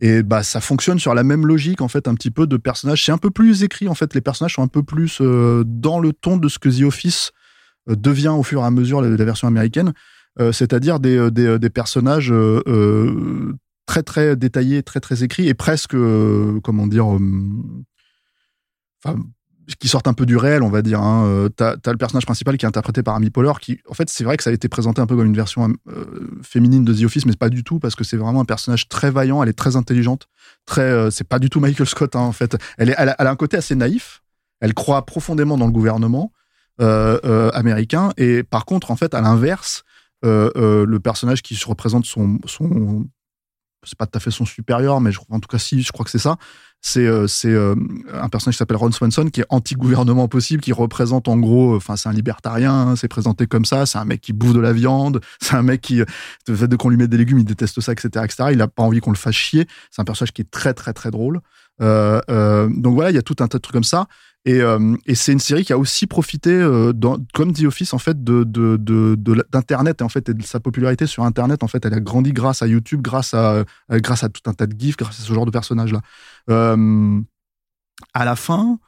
[0.00, 3.04] Et bah ça fonctionne sur la même logique en fait un petit peu de personnages.
[3.04, 4.14] C'est un peu plus écrit en fait.
[4.14, 7.32] Les personnages sont un peu plus euh, dans le ton de ce que The Office
[7.88, 9.92] devient au fur et à mesure la, la version américaine.
[10.52, 12.32] C'est-à-dire des, des personnages
[13.86, 15.96] très très détaillés très très écrits et presque
[16.62, 17.06] comment dire
[19.02, 19.18] enfin
[19.76, 21.00] qui sortent un peu du réel, on va dire.
[21.00, 21.26] Hein.
[21.26, 24.08] Euh, T'as as le personnage principal qui est interprété par Amy Poehler, qui, en fait,
[24.08, 26.94] c'est vrai que ça a été présenté un peu comme une version euh, féminine de
[26.94, 29.42] The Office, mais pas du tout parce que c'est vraiment un personnage très vaillant.
[29.42, 30.28] Elle est très intelligente,
[30.64, 30.82] très.
[30.82, 32.56] euh, c'est pas du tout Michael Scott hein, en fait.
[32.78, 34.22] Elle, est, elle, a, un côté assez naïf.
[34.60, 36.32] Elle croit profondément dans le gouvernement
[36.80, 39.82] américain, et par contre, en fait, à l'inverse,
[40.22, 43.08] le personnage qui se représente son son
[43.84, 46.10] c'est pas tout à fait son supérieur, mais en tout cas, si, je crois que
[46.10, 46.36] c'est ça.
[46.80, 47.74] C'est euh, euh,
[48.12, 51.96] un personnage qui s'appelle Ron Swanson, qui est anti-gouvernement possible, qui représente en gros, enfin,
[51.96, 54.72] c'est un libertarien, hein, c'est présenté comme ça, c'est un mec qui bouffe de la
[54.72, 56.02] viande, c'est un mec qui,
[56.46, 58.50] le fait de qu'on lui mette des légumes, il déteste ça, etc., etc.
[58.52, 59.66] Il a pas envie qu'on le fasse chier.
[59.90, 61.40] C'est un personnage qui est très, très, très drôle.
[61.80, 64.06] Euh, euh, donc voilà, il y a tout un tas de trucs comme ça.
[64.44, 66.92] Et, euh, et c'est une série qui a aussi profité, euh,
[67.34, 71.62] comme The Office, en fait, d'internet et en fait de sa popularité sur internet.
[71.62, 74.54] En fait, elle a grandi grâce à YouTube, grâce à euh, grâce à tout un
[74.54, 76.00] tas de gifs, grâce à ce genre de personnages là.
[76.50, 77.20] Euh,
[78.14, 78.78] à la fin,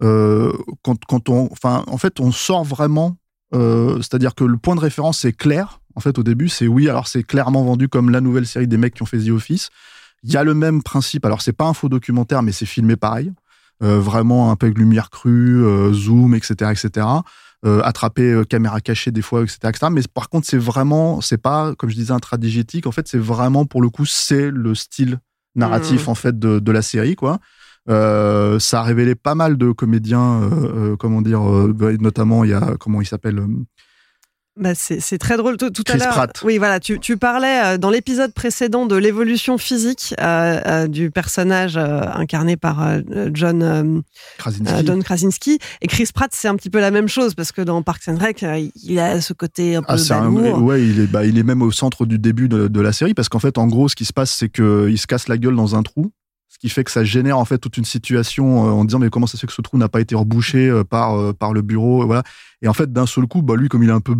[0.00, 3.16] quand, quand on, enfin, en fait, on sort vraiment.
[3.52, 5.80] c'est-à-dire que le point de référence est clair.
[5.94, 6.88] En fait, au début, c'est oui.
[6.88, 9.70] Alors, c'est clairement vendu comme la nouvelle série des mecs qui ont fait The Office.
[10.22, 11.24] Il y a le même principe.
[11.24, 13.32] Alors, c'est pas un faux documentaire, mais c'est filmé pareil.
[13.80, 17.06] Vraiment un peu avec lumière crue, zoom, etc., etc.
[17.82, 19.86] attraper caméra cachée des fois, etc., etc.
[19.90, 22.86] Mais par contre, c'est vraiment, c'est pas, comme je disais, un tradigétique.
[22.86, 25.18] En fait, c'est vraiment, pour le coup, c'est le style
[25.54, 26.10] narratif, mmh.
[26.10, 27.38] en fait, de, de la série, quoi.
[27.88, 31.40] Euh, ça a révélé pas mal de comédiens, euh, euh, comment dire,
[32.00, 33.44] notamment il y a comment il s'appelle.
[34.56, 35.56] Bah c'est très drôle.
[35.58, 40.14] Tout, à l'heure, oui, voilà, tu, tu parlais dans l'épisode précédent de l'évolution physique
[40.88, 43.00] du personnage incarné par
[43.32, 44.02] John
[44.38, 44.86] Krasinski.
[44.86, 45.58] John Krasinski.
[45.82, 48.16] Et Chris Pratt, c'est un petit peu la même chose parce que dans Parks and
[48.18, 48.44] Rec,
[48.82, 51.70] il a ce côté un peu ah, ouais, il est, bah, il est même au
[51.70, 54.12] centre du début de, de la série parce qu'en fait, en gros, ce qui se
[54.12, 56.12] passe, c'est qu'il se casse la gueule dans un trou
[56.56, 59.10] ce qui fait que ça génère en fait toute une situation euh, en disant mais
[59.10, 61.52] comment ça se fait que ce trou n'a pas été rebouché euh, par euh, par
[61.52, 62.22] le bureau voilà.
[62.62, 64.14] Et en fait d'un seul coup bah lui comme il est un peu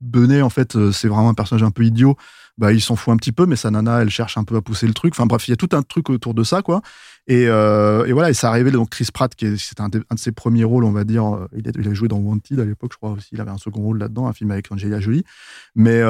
[0.00, 2.14] bené en fait c'est vraiment un personnage un peu idiot
[2.58, 4.62] bah il s'en fout un petit peu mais sa nana elle cherche un peu à
[4.62, 5.14] pousser le truc.
[5.14, 6.80] Enfin bref il y a tout un truc autour de ça quoi.
[7.26, 10.64] Et, et voilà et ça révélé donc Chris Pratt qui c'était un, de ses premiers
[10.64, 11.24] rôles on va dire
[11.56, 13.98] il a, joué dans Wanted à l'époque je crois aussi il avait un second rôle
[13.98, 15.24] là-dedans un film avec Angelina Jolie.
[15.74, 16.00] Mais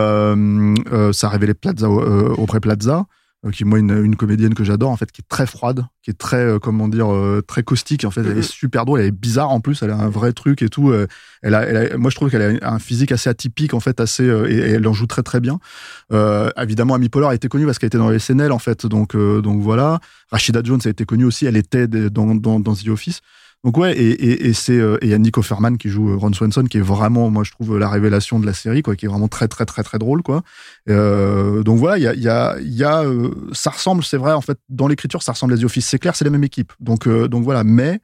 [1.12, 2.98] ça a révélé Plaza auprès Plaza.
[2.98, 3.19] euh,
[3.52, 6.10] qui est moi une, une comédienne que j'adore en fait qui est très froide qui
[6.10, 8.20] est très euh, comment dire euh, très caustique en fait.
[8.20, 8.42] Elle est mm-hmm.
[8.42, 9.82] super drôle elle est bizarre en plus.
[9.82, 10.92] Elle a un vrai truc et tout
[11.42, 14.00] elle a, elle a moi je trouve qu'elle a un physique assez atypique en fait
[14.00, 15.58] assez et, elle en joue très très bien.
[16.56, 18.86] Évidemment Amy Poehler a été connue parce qu'elle était dans SNL en fait.
[18.86, 20.00] Donc donc voilà.
[20.30, 21.46] Rashida Jones a été connue aussi.
[21.46, 23.20] Elle était dans dans, dans The Office
[23.62, 26.10] donc ouais, et, et, et c'est euh, et il y a Nico Ferman qui joue
[26.10, 28.96] euh, Ron Swanson, qui est vraiment, moi je trouve la révélation de la série, quoi,
[28.96, 30.42] qui est vraiment très très très très drôle, quoi.
[30.88, 34.32] Euh, donc voilà, il y a y a y a euh, ça ressemble, c'est vrai
[34.32, 35.86] en fait, dans l'écriture, ça ressemble à The Office.
[35.86, 36.72] C'est clair, c'est la même équipe.
[36.80, 38.00] Donc donc voilà, mais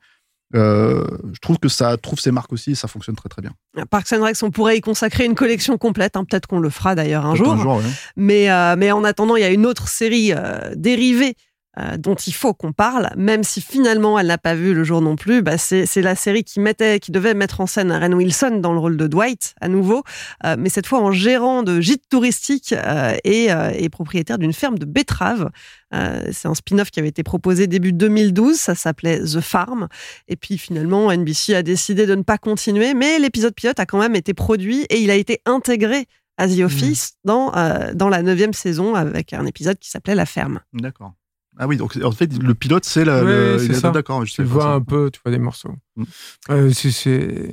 [0.52, 3.52] je trouve que ça trouve ses marques aussi et ça fonctionne très très bien.
[3.90, 6.16] Parks and Rec, on pourrait y consacrer une collection complète.
[6.16, 6.24] Hein.
[6.24, 7.52] Peut-être qu'on le fera d'ailleurs un jour.
[7.52, 7.82] Un jour ouais.
[8.16, 10.32] Mais mais en attendant, il y a une autre série
[10.74, 11.34] dérivée
[11.78, 15.02] euh, dont il faut qu'on parle, même si finalement elle n'a pas vu le jour
[15.02, 15.42] non plus.
[15.42, 18.78] Bah c'est la série qui mettait, qui devait mettre en scène Ren Wilson dans le
[18.78, 20.02] rôle de Dwight à nouveau,
[20.46, 24.78] euh, mais cette fois en gérant de gîtes touristiques euh, et, et, propriétaire d'une ferme
[24.78, 25.50] de betteraves.
[25.92, 29.88] c'est un spin-off qui avait été proposé début 2012, ça s'appelait The Farm.
[30.28, 33.98] Et puis finalement, NBC a décidé de ne pas continuer, mais l'épisode pilote a quand
[33.98, 36.06] même été produit et il a été intégré
[36.38, 37.28] à The Office mmh.
[37.28, 37.52] dans,
[37.94, 40.60] dans la neuvième saison avec un épisode qui s'appelait La Ferme.
[40.72, 41.12] D'accord.
[41.58, 43.24] Ah oui, donc en fait, le pilote, c'est la.
[43.24, 45.74] Oui, c'est D'accord, je Tu vois un peu, tu vois des morceaux.
[45.96, 46.04] Mm.
[46.50, 47.50] Euh, c'est.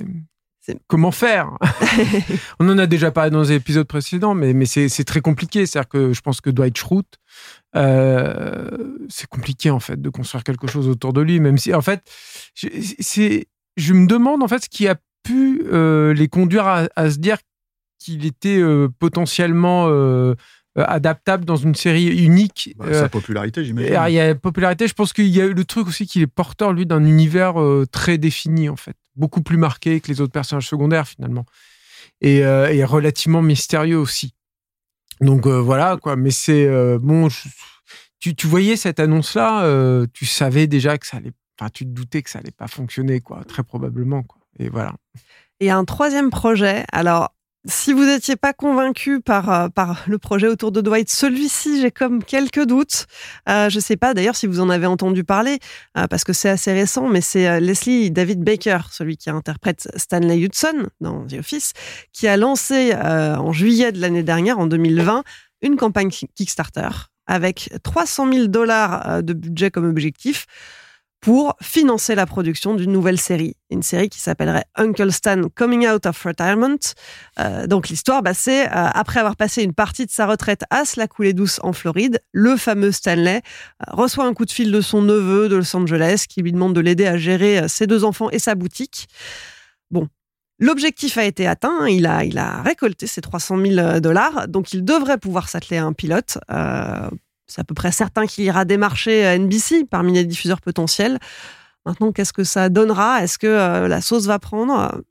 [0.86, 1.50] Comment faire
[2.58, 5.66] On en a déjà parlé dans les épisodes précédents, mais, mais c'est très compliqué.
[5.66, 7.18] C'est-à-dire que je pense que Dwight Schrute,
[7.76, 11.82] euh, c'est compliqué en fait de construire quelque chose autour de lui, même si en
[11.82, 12.02] fait,
[12.54, 17.10] c'est, je me demande en fait ce qui a pu euh, les conduire à, à
[17.10, 17.36] se dire
[17.98, 20.34] qu'il était euh, potentiellement euh,
[20.76, 22.74] adaptable dans une série unique.
[22.76, 23.96] Bah, sa euh, popularité, j'imagine.
[24.08, 24.88] Il y a popularité.
[24.88, 27.60] Je pense qu'il y a eu le truc aussi qu'il est porteur, lui, d'un univers
[27.60, 28.96] euh, très défini, en fait.
[29.16, 31.46] Beaucoup plus marqué que les autres personnages secondaires, finalement.
[32.20, 34.34] Et, et relativement mystérieux aussi.
[35.20, 36.16] Donc voilà, quoi.
[36.16, 36.66] Mais c'est.
[36.98, 37.28] bon,
[38.18, 41.32] tu, tu, voyais cette annonce-là, tu savais déjà que ça allait.
[41.60, 43.44] Enfin, tu te doutais que ça allait pas fonctionner, quoi.
[43.44, 44.40] Très probablement, quoi.
[44.58, 44.94] Et voilà.
[45.60, 46.84] Et un troisième projet.
[46.92, 47.34] Alors,
[47.66, 51.90] si vous n'étiez pas convaincu par, euh, par le projet autour de Dwight, celui-ci, j'ai
[51.90, 53.06] comme quelques doutes.
[53.48, 55.58] Euh, je ne sais pas d'ailleurs si vous en avez entendu parler,
[55.96, 60.38] euh, parce que c'est assez récent, mais c'est Leslie David Baker, celui qui interprète Stanley
[60.38, 61.72] Hudson dans The Office,
[62.12, 65.24] qui a lancé en juillet de l'année dernière, en 2020,
[65.62, 66.88] une campagne Kickstarter
[67.26, 70.46] avec 300 000 dollars de budget comme objectif
[71.24, 76.04] pour financer la production d'une nouvelle série, une série qui s'appellerait Uncle Stan Coming Out
[76.04, 76.76] of Retirement.
[77.40, 80.84] Euh, donc l'histoire, bah, c'est euh, après avoir passé une partie de sa retraite à
[80.84, 84.70] se la couler douce en Floride, le fameux Stanley euh, reçoit un coup de fil
[84.70, 88.04] de son neveu de Los Angeles qui lui demande de l'aider à gérer ses deux
[88.04, 89.08] enfants et sa boutique.
[89.90, 90.08] Bon,
[90.60, 95.18] L'objectif a été atteint, a, il a récolté ses 300 000 dollars, donc il devrait
[95.18, 96.38] pouvoir s'atteler à un pilote
[97.54, 101.20] c'est à peu près certain qu'il ira démarcher euh, NBC parmi les diffuseurs potentiels.
[101.86, 103.22] Maintenant, qu'est-ce que ça donnera?
[103.22, 105.02] Est-ce que euh, la sauce va prendre?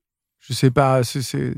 [0.42, 1.54] Je sais pas, c'est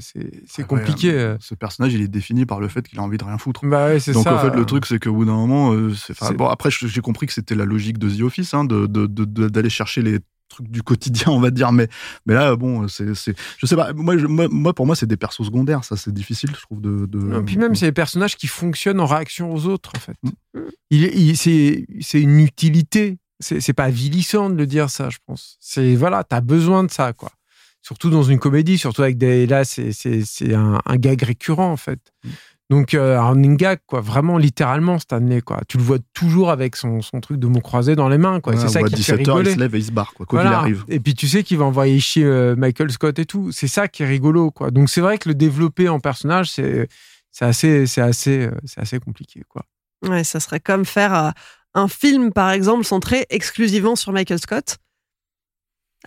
[0.59, 1.11] ah compliqué.
[1.11, 1.37] Euh.
[1.39, 3.65] ce personnage, il est défini par le fait qu'il a envie de rien foutre.
[3.65, 6.69] Bah ouais, Donc ça, en fait, le truc, c'est qu'au bout d'un moment, bon, après,
[6.69, 10.19] j'ai compris que c'était la logique de The Office, hein, d'aller de, de, chercher les
[10.47, 11.71] truc du quotidien, on va dire.
[11.71, 11.87] Mais,
[12.25, 13.93] mais là, bon, c'est, je sais pas.
[13.93, 15.83] Moi, moi, pour moi, c'est des persos secondaires.
[15.83, 16.81] Ça, c'est difficile, je trouve.
[16.81, 17.39] De, de...
[17.39, 20.17] Et puis même, c'est des personnages qui fonctionnent en réaction aux autres, en fait.
[20.23, 20.59] Mm.
[20.91, 23.17] Il, c'est, c'est une utilité.
[23.39, 25.57] C'est, c'est pas avilissant de le dire, ça, je pense.
[25.59, 27.31] C'est, voilà, t'as besoin de ça, quoi.
[27.81, 29.45] Surtout dans une comédie, surtout avec des.
[29.45, 31.99] Là, c'est, c'est, c'est un, un gag récurrent, en fait.
[32.71, 35.61] Donc euh, un ninja quoi, vraiment littéralement Stanley quoi.
[35.67, 38.53] Tu le vois toujours avec son, son truc de mots croisés dans les mains quoi.
[38.53, 39.51] Ouais, c'est ça qui 17 fait heures, rigoler.
[39.51, 40.49] il se lève et il se barre, quoi, quoi Voilà.
[40.57, 40.83] qu'il arrive.
[40.87, 43.51] Et puis tu sais qu'il va envoyer chier euh, Michael Scott et tout.
[43.51, 44.71] C'est ça qui est rigolo quoi.
[44.71, 46.87] Donc c'est vrai que le développer en personnage c'est
[47.31, 49.63] c'est assez c'est assez euh, c'est assez compliqué quoi.
[50.07, 51.29] Ouais, ça serait comme faire euh,
[51.75, 54.77] un film, par exemple, centré exclusivement sur Michael Scott.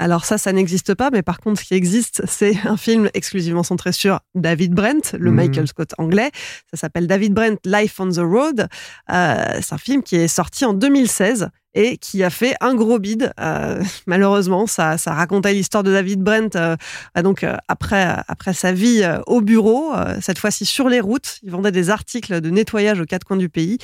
[0.00, 3.64] Alors ça, ça n'existe pas, mais par contre, ce qui existe, c'est un film exclusivement
[3.64, 5.36] centré sur David Brent, le Mhm.
[5.36, 6.30] Michael Scott anglais.
[6.70, 8.68] Ça s'appelle David Brent, Life on the Road.
[9.10, 13.00] Euh, c'est un film qui est sorti en 2016 et qui a fait un gros
[13.00, 13.32] bide.
[13.40, 16.76] Euh, malheureusement, ça, ça racontait l'histoire de David Brent euh,
[17.14, 21.38] ah, donc euh, après après sa vie au bureau, cette fois-ci sur les routes.
[21.42, 23.78] Il vendait des articles de nettoyage aux quatre coins du pays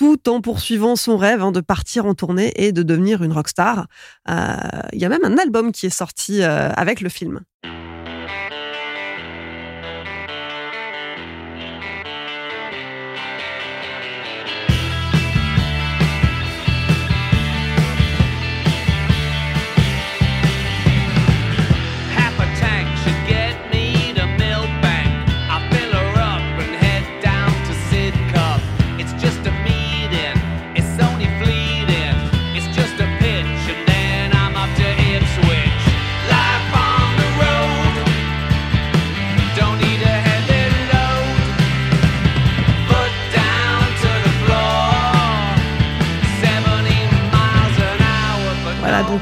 [0.00, 3.86] tout en poursuivant son rêve hein, de partir en tournée et de devenir une rockstar.
[4.30, 4.56] Euh,
[4.94, 7.40] Il y a même un album qui est sorti euh, avec le film.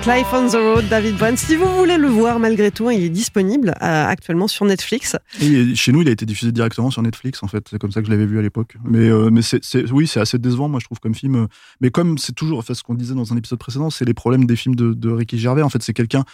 [0.08, 1.36] Life on the Road, David Brent.
[1.36, 5.16] Si vous voulez le voir malgré tout, il est disponible euh, actuellement sur Netflix.
[5.38, 7.66] Et chez nous, il a été diffusé directement sur Netflix, en fait.
[7.68, 8.76] C'est comme ça que je l'avais vu à l'époque.
[8.84, 11.46] Mais, euh, c'est, oui, c'est assez décevant, moi, je trouve, comme film.
[11.82, 14.46] Mais comme c'est toujours, enfin, ce qu'on disait dans un épisode précédent, c'est les problèmes
[14.46, 15.60] des films de, Ricky Gervais.
[15.60, 16.24] En fait, c'est quelqu'un,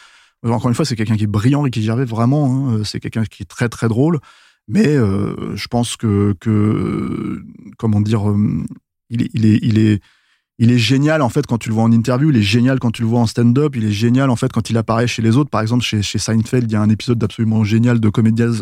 [0.46, 2.68] euh, encore une fois, c'est quelqu'un qui est brillant, Ricky Gervais, vraiment.
[2.68, 2.84] hein.
[2.84, 4.20] C'est quelqu'un qui est très, très drôle.
[4.68, 6.37] Mais euh, je pense que,
[7.76, 8.37] comment dire, euh,
[9.10, 10.00] il est, il est,
[10.58, 12.90] il est génial en fait quand tu le vois en interview, il est génial quand
[12.90, 15.36] tu le vois en stand-up, il est génial en fait quand il apparaît chez les
[15.36, 15.50] autres.
[15.50, 18.60] Par exemple, chez, chez Seinfeld, il y a un épisode absolument génial de Comedians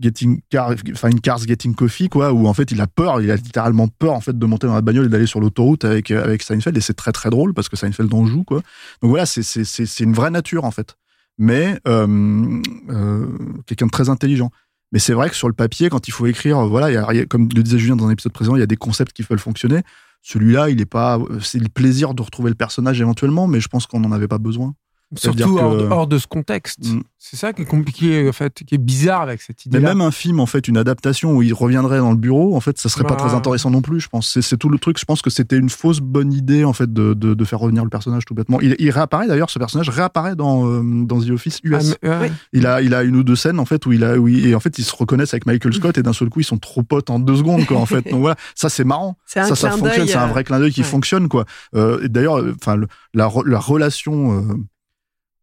[0.00, 0.74] Getting Car,
[1.22, 4.20] Cars Getting Coffee, quoi, où en fait il a peur, il a littéralement peur en
[4.20, 6.80] fait de monter dans la bagnole et d'aller sur l'autoroute avec, euh, avec Seinfeld, et
[6.80, 8.58] c'est très très drôle parce que Seinfeld en joue, quoi.
[9.02, 10.96] Donc voilà, c'est, c'est, c'est, une vraie nature en fait.
[11.38, 13.26] Mais euh, euh,
[13.66, 14.50] quelqu'un de très intelligent.
[14.92, 17.20] Mais c'est vrai que sur le papier, quand il faut écrire, euh, voilà, il y
[17.20, 19.22] a- comme le disait Julien dans un épisode précédent, il y a des concepts qui
[19.22, 19.82] veulent fonctionner.
[20.26, 21.18] Celui-là, il est pas.
[21.42, 24.38] C'est le plaisir de retrouver le personnage éventuellement, mais je pense qu'on n'en avait pas
[24.38, 24.74] besoin.
[25.18, 26.84] Surtout hors, que- de, hors de ce contexte.
[26.86, 27.00] Mm.
[27.18, 29.88] C'est ça qui est compliqué en fait, qui est bizarre avec cette idée Mais là.
[29.94, 32.76] même un film, en fait, une adaptation où il reviendrait dans le bureau, en fait,
[32.78, 33.16] ça serait pas Ouais.
[33.16, 34.38] très intéressant non plus, je pense.
[34.40, 34.98] C'est- tout le truc.
[35.00, 37.82] Je pense que c'était une fausse bonne idée, en fait, de, de, de faire revenir
[37.82, 38.60] le personnage tout bêtement.
[38.60, 41.96] Il, il réapparaît d'ailleurs, ce personnage réapparaît dans, euh, dans The Office US.
[42.04, 42.32] Ah, mais-.
[42.52, 44.46] Il a, il a une ou deux scènes, en fait, où il a, où il-
[44.46, 46.58] et en fait, ils se reconnaissent avec Michael Scott et d'un seul coup, ils sont
[46.58, 48.02] trop potes en deux secondes, quoi, en fait.
[48.10, 49.16] Donc voilà, ça, c'est marrant.
[49.26, 50.86] C'est un ça, ça fonctionne, c'est un euh, vrai clin d'œil qui ouais.
[50.86, 51.46] fonctionne, quoi.
[51.74, 52.76] Euh, et d'ailleurs, euh, enfin,
[53.14, 54.54] la, la relation euh,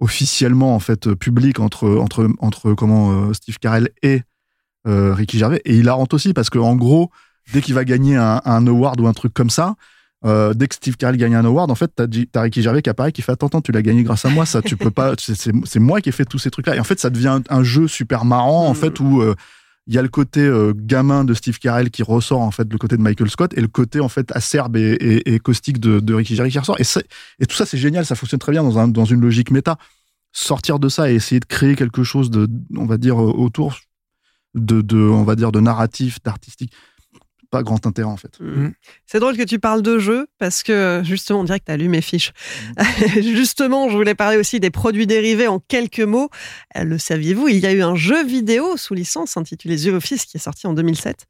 [0.01, 4.23] officiellement, en fait, publique entre, entre, entre comment, euh, Steve Carell et
[4.87, 7.11] euh, Ricky Gervais est hilarante aussi, parce que, en gros,
[7.53, 9.75] dès qu'il va gagner un, un award ou un truc comme ça,
[10.25, 12.89] euh, dès que Steve Carell gagne un award, en fait, t'as, t'as Ricky Gervais qui
[12.89, 15.13] apparaît, qui fait attends, attends, tu l'as gagné grâce à moi, ça, tu peux pas,
[15.17, 16.75] c'est moi qui ai fait tous ces trucs-là.
[16.75, 18.75] Et en fait, ça devient un, un jeu super marrant, en Mm.
[18.75, 19.35] fait, où euh,
[19.87, 22.77] il y a le côté euh, gamin de Steve Carell qui ressort, en fait, le
[22.77, 26.51] côté de Michael Scott, et le côté, en fait, acerbe et, caustique de, Ricky Gervais
[26.51, 26.79] qui ressort.
[26.79, 29.77] Et, tout ça, c'est génial, ça fonctionne très bien dans une logique méta.
[30.33, 33.79] Sortir de ça et essayer de créer quelque chose de, on va dire, euh, autour
[34.53, 36.71] de, de on va dire, de narratif, d'artistique,
[37.51, 38.39] pas grand intérêt, en fait.
[38.39, 38.69] Mm.
[39.05, 41.77] C'est drôle que tu parles de jeux parce que justement, on dirait que tu as
[41.77, 42.31] lu mes fiches.
[43.21, 46.29] justement, je voulais parler aussi des produits dérivés en quelques mots.
[46.77, 50.25] Euh, Le saviez-vous Il y a eu un jeu vidéo sous licence intitulé The Office
[50.25, 51.27] qui est sorti en 2007.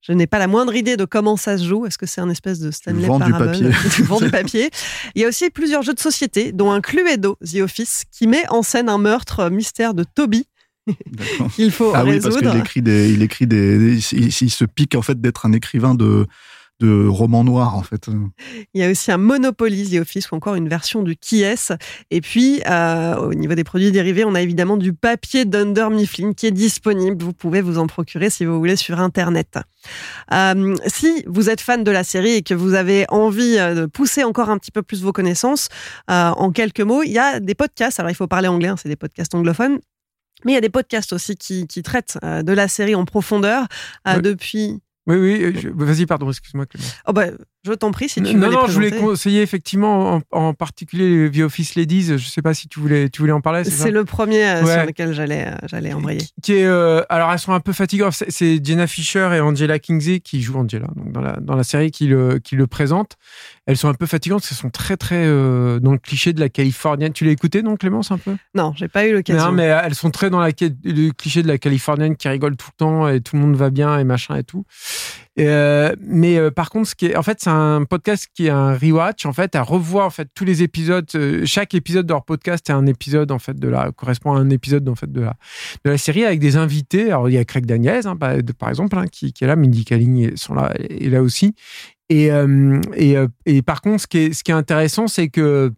[0.00, 1.86] Je n'ai pas la moindre idée de comment ça se joue.
[1.86, 3.70] Est-ce que c'est un espèce de Stanley vends du Parable papier.
[3.96, 4.70] Tu vends du papier.
[5.14, 8.46] Il y a aussi plusieurs jeux de société, dont un Cluedo, The Office, qui met
[8.50, 10.46] en scène un meurtre mystère de Toby
[11.54, 14.64] Qu'il faut Ah oui, parce qu'il écrit des, il écrit des, des- il, il se
[14.64, 16.26] pique en fait d'être un écrivain de,
[16.80, 18.08] de romans noirs en fait.
[18.74, 21.72] Il y a aussi un Monopoly The Office ou encore une version du Qui est
[22.10, 26.32] Et puis, euh, au niveau des produits dérivés, on a évidemment du papier d'Under Mifflin
[26.32, 27.22] qui est disponible.
[27.22, 29.58] Vous pouvez vous en procurer si vous voulez sur Internet.
[30.32, 33.86] Euh, si vous êtes fan de la série et que vous avez envie euh, de
[33.86, 35.68] pousser encore un petit peu plus vos connaissances,
[36.10, 38.00] euh, en quelques mots, il y a des podcasts.
[38.00, 39.78] Alors, il faut parler anglais, hein, c'est des podcasts anglophones.
[40.44, 43.04] Mais il y a des podcasts aussi qui, qui traitent euh, de la série en
[43.04, 43.66] profondeur
[44.08, 44.22] euh, Ouais.
[44.22, 45.54] depuis Oui, oui.
[45.60, 46.66] je- Vas-y, pardon, excuse-moi.
[47.06, 47.26] Oh bah,
[47.66, 50.52] Je t'en prie, si tu non, veux les non, je voulais conseiller effectivement en, en
[50.54, 52.18] particulier les The Office Ladies.
[52.18, 53.64] Je sais pas si tu voulais, tu voulais en parler.
[53.64, 54.74] C'est le premier euh, Ouais.
[54.74, 56.20] sur lequel j'allais euh, j'allais embrayer.
[56.42, 60.20] qui est euh, alors elles sont un peu fatigantes c'est- Jenna Fisher et Angela Kinsey
[60.20, 63.16] qui jouent Angela donc dans la dans la série qui le qui le présentent
[63.66, 66.40] elles sont un peu fatigantes parce qu'elles sont très très euh, dans le cliché de
[66.40, 68.36] la californienne tu l'as écouté donc Clémence un peu?
[68.54, 69.46] Non, j'ai pas eu l'occasion.
[69.46, 70.48] non mais elles sont très dans la,
[70.84, 73.70] le cliché de la californienne qui rigole tout le temps et tout le monde va
[73.70, 74.64] bien et machin et tout
[75.36, 79.26] mais par contre, ce qui est, en fait, c'est un podcast qui est un rewatch,
[79.26, 81.06] en fait, à revoir en fait tous les épisodes.
[81.14, 84.38] euh, chaque épisode de leur podcast est un épisode en fait de la correspond à
[84.38, 85.36] un épisode en fait de la
[85.84, 87.06] de la série avec des invités.
[87.06, 90.36] Alors il y a Craig Daniels, hein, par, exemple, hein, qui, est là, Mindy Kaling
[90.36, 91.54] sont là, est là aussi.
[92.10, 95.28] Et, euh, et, euh, et par contre, ce qui est, ce qui est intéressant, c'est
[95.28, 95.72] que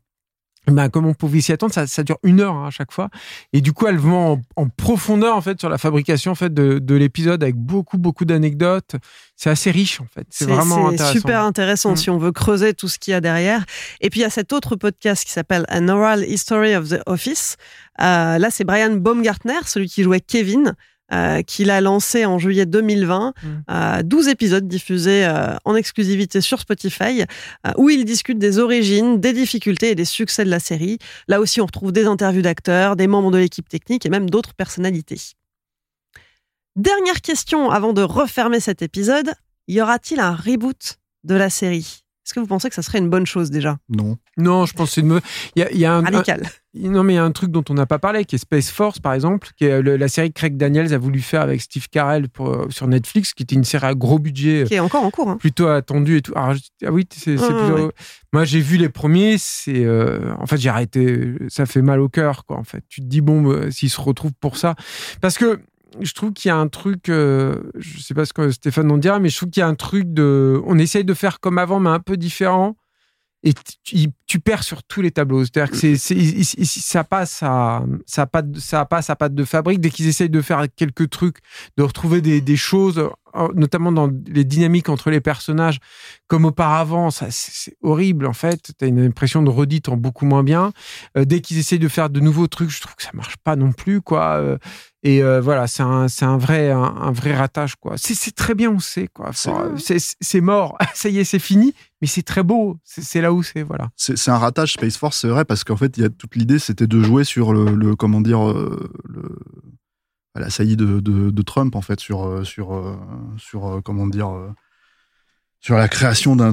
[0.73, 3.09] ben, comme on pouvait s'y attendre, ça, ça dure une heure hein, à chaque fois.
[3.53, 6.53] Et du coup, elle vont en, en profondeur en fait sur la fabrication en fait
[6.53, 8.97] de, de l'épisode avec beaucoup beaucoup d'anecdotes.
[9.37, 10.27] C'est assez riche en fait.
[10.31, 11.13] C'est vraiment c'est intéressant.
[11.13, 11.97] super intéressant Mm.
[11.97, 13.65] si on veut creuser tout ce qu'il y a derrière.
[14.01, 17.01] Et puis il y a cet autre podcast qui s'appelle An Oral History of the
[17.07, 17.57] Office.
[18.01, 20.75] Euh, là, c'est Brian Baumgartner, celui qui jouait Kevin.
[21.13, 23.47] Euh, qu'il a lancé en juillet 2020, Mm.
[23.71, 27.23] euh, 12 épisodes diffusés euh, en exclusivité sur Spotify,
[27.77, 30.99] où il discute des origines, des difficultés et des succès de la série.
[31.29, 34.55] Là aussi, on retrouve des interviews d'acteurs, des membres de l'équipe technique et même d'autres
[34.55, 35.21] personnalités.
[36.75, 39.33] Dernière question avant de refermer cet épisode.
[39.69, 42.05] Y aura-t-il un reboot de la série?
[42.27, 43.79] Est-ce que vous pensez que ça serait une bonne chose déjà?
[43.89, 44.19] Non.
[44.37, 45.07] Non, je pense que c'est une.
[45.07, 45.21] mau-
[45.55, 46.43] Il y a, il y a un, Radical.
[46.45, 48.39] un- non, mais il y a un truc dont on n'a pas parlé, qui est
[48.39, 51.41] Space Force, par exemple, qui est le- la série que Craig Daniels a voulu faire
[51.43, 54.65] avec Steve Carell pour, euh, sur Netflix, qui était une série à gros budget.
[54.67, 55.29] Qui est encore en cours.
[55.31, 55.37] hein.
[55.39, 56.33] plutôt attendu et tout.
[56.35, 57.93] Alors, je- ah oui, c'est ouais, plutôt- ouais.
[58.33, 59.37] Moi, j'ai vu les premiers.
[59.39, 61.33] C'est euh, en fait, j'ai arrêté.
[61.49, 62.57] Ça fait mal au cœur, quoi.
[62.57, 64.75] En fait, tu te dis bon, euh, s'ils se retrouvent pour ça,
[65.21, 65.61] parce que
[66.01, 67.09] je trouve qu'il y a un truc.
[67.09, 69.69] euh, je sais pas ce que Stéphane en dira, mais je trouve qu'il y a
[69.69, 70.61] un truc de.
[70.67, 72.77] On essaye de faire comme avant, mais un peu différent.
[73.43, 73.53] Et
[74.27, 75.45] tu, perds sur tous les tableaux.
[75.45, 75.97] C'est-à-dire que c'est,
[76.65, 79.81] ça passe à, ça passe, ça passe à patte de fabrique.
[79.81, 81.39] Dès qu'ils essayent de faire quelques trucs,
[81.77, 83.09] de retrouver des, choses,
[83.55, 85.79] notamment dans les dynamiques entre les personnages,
[86.27, 88.73] comme auparavant, ça, c'est, horrible en fait.
[88.79, 90.73] T'as une impression de redite en beaucoup moins bien.
[91.17, 93.57] Euh, dès qu'ils essayent de faire de nouveaux trucs, je trouve que ça marche pas
[93.57, 94.37] non plus, quoi.
[94.37, 94.59] Euh,
[95.03, 97.95] et euh, voilà, c'est un, c'est un vrai, un, un vrai ratage, quoi.
[97.97, 99.29] C'est, c'est très bien, on sait, quoi.
[99.29, 101.75] Enfin, c'est, c'est mort, ça y est, c'est fini.
[102.03, 102.79] Mais c'est très beau.
[102.85, 103.89] C'est, là où c'est, voilà.
[103.97, 106.35] C'est c'est un ratage Space Force, c'est vrai, parce qu'en fait, il y a toute
[106.37, 108.91] l'idée, c'était de jouer sur le, le- comment dire, euh,
[110.37, 112.97] le, la saillie de, de- de Trump, en fait, sur, euh, sur, euh,
[113.39, 114.29] sur euh, comment dire,
[115.61, 116.53] sur la création d'un,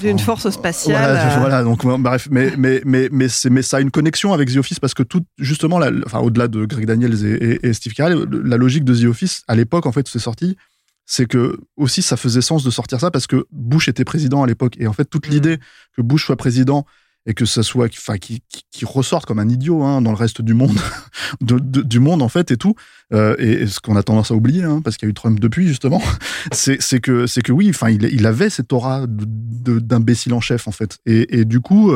[0.00, 1.16] D'une force spatiale.
[1.16, 4.50] Voilà, voilà, donc bref, mais mais mais mais c'est mais ça a une connexion avec
[4.52, 7.72] The Office parce que tout justement, la- enfin au-delà de Greg Daniels et, et- et
[7.74, 10.56] Steve Carell, la logique de The Office à l'époque en fait c'est sorti,
[11.04, 14.46] c'est que aussi ça faisait sens de sortir ça parce que Bush était président à
[14.46, 15.58] l'époque et en fait toute l'idée
[15.94, 16.86] que Bush soit président
[17.30, 18.42] et que ça soit enfin qui,
[18.82, 20.76] ressorte comme un idiot hein, dans le reste du monde
[21.40, 22.74] de- de- du monde en fait et tout.
[23.12, 25.38] Euh, et, ce qu'on a tendance à oublier hein, parce qu'il y a eu Trump
[25.38, 26.02] depuis justement
[26.52, 30.98] c'est que c'est que oui enfin il, avait cette aura d'imbécile en chef en fait.
[31.06, 31.92] Et, du coup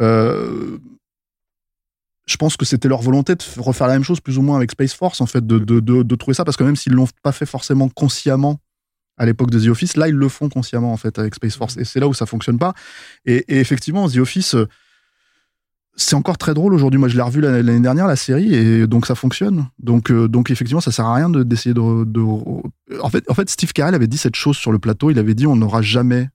[0.00, 0.78] euh,
[2.26, 4.72] je pense que c'était leur volonté de refaire la même chose plus ou moins avec
[4.72, 7.08] Space Force en fait de, de, de, de trouver ça parce que même s'ils l'ont
[7.22, 8.58] pas fait forcément consciemment
[9.18, 11.76] à l'époque de The Office là ils le font consciemment en fait avec Space Force
[11.76, 12.72] et c'est là où ça fonctionne pas
[13.26, 14.66] et, et effectivement The Office euh,
[15.94, 16.98] c'est encore très drôle aujourd'hui.
[16.98, 19.66] Moi, je l'ai revu l'année dernière, la série, et donc ça fonctionne.
[19.78, 23.34] Donc, euh, donc effectivement, ça sert à rien de- d'essayer de, de- En fait, en
[23.34, 25.10] fait, Steve Carell avait dit cette chose sur le plateau.
[25.10, 26.30] Il avait dit on n'aura jamais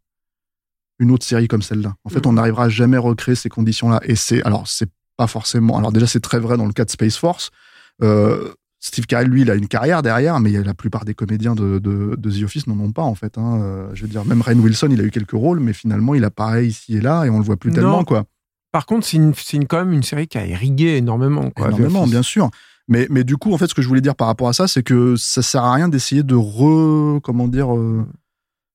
[0.99, 1.95] une autre série comme celle-là.
[2.03, 3.99] En fait, on n'arrivera jamais à recréer ces conditions-là.
[4.03, 5.75] Et c'est alors c'est pas forcément.
[5.79, 7.49] Alors déjà, c'est très vrai dans le cas de Space Force.
[8.03, 8.53] Euh,
[8.87, 12.15] Steve Carell, lui, il a une carrière derrière, mais la plupart des comédiens de, de,
[12.17, 13.37] de The Office n'en ont pas, en fait.
[13.37, 13.59] hein.
[13.61, 16.23] Euh, je veux dire, même Rainn Wilson, il a eu quelques rôles, mais finalement, il
[16.23, 17.75] apparaît ici et là, et on le voit plus Non.
[17.75, 18.25] tellement, quoi.
[18.71, 21.49] Par contre, c'est une, c'est une- quand même une série qui a irrigué énormément.
[21.51, 22.49] Quoi, Énormément, bien sûr.
[22.89, 24.67] Mais, mais du coup, en fait, ce que je voulais dire par rapport à ça,
[24.67, 28.05] c'est que ça sert à rien d'essayer de re, comment dire, euh,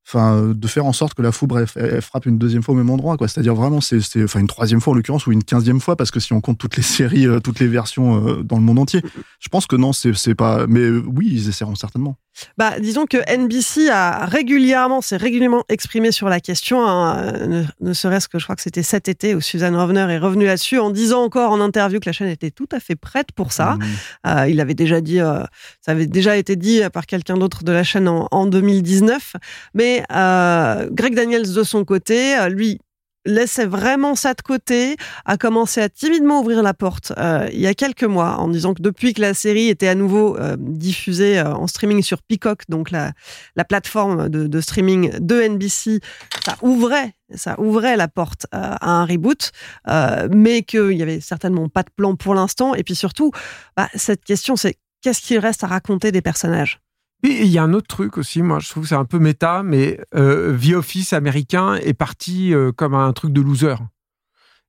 [0.06, 1.64] enfin, euh, de faire en sorte que la foudre
[2.00, 3.28] frappe une deuxième fois au même endroit, quoi.
[3.28, 6.20] C'est-à-dire vraiment, c'est, enfin, une troisième fois en l'occurrence ou une quinzième fois, parce que
[6.20, 9.02] si on compte toutes les séries, euh, toutes les versions euh, dans le monde entier,
[9.38, 10.66] je pense que non, c'est, pas.
[10.66, 12.16] Mais oui, ils essaieront certainement.
[12.56, 17.92] Bah, disons que NBC a régulièrement, s'est régulièrement exprimé sur la question, hein, ne, ne
[17.92, 20.90] serait-ce que je crois que c'était cet été où Suzanne Rovner est revenue là-dessus en
[20.90, 23.74] disant encore en interview que la chaîne était tout à fait prête pour ça.
[23.74, 23.82] Mmh.
[24.26, 25.42] Euh, il avait déjà dit, euh,
[25.80, 29.36] ça avait déjà été dit par quelqu'un d'autre de la chaîne en, en 2019.
[29.74, 32.80] Mais euh, Greg Daniels de son côté, lui,
[33.24, 37.66] laissait vraiment ça de côté, a commencé à timidement ouvrir la porte euh, il y
[37.66, 41.38] a quelques mois en disant que depuis que la série était à nouveau euh, diffusée
[41.38, 43.12] euh, en streaming sur Peacock, donc la,
[43.56, 46.00] la plateforme de, de streaming de NBC,
[46.44, 49.52] ça ouvrait ça ouvrait la porte euh, à un reboot,
[49.88, 52.74] euh, mais qu'il y avait certainement pas de plan pour l'instant.
[52.74, 53.32] Et puis surtout,
[53.76, 56.80] bah, cette question, c'est qu'est-ce qu'il reste à raconter des personnages?
[57.24, 59.18] Et il y a un autre truc aussi, moi je trouve que c'est un peu
[59.20, 63.76] méta, mais euh, The Office américain est parti euh, comme un truc de loser.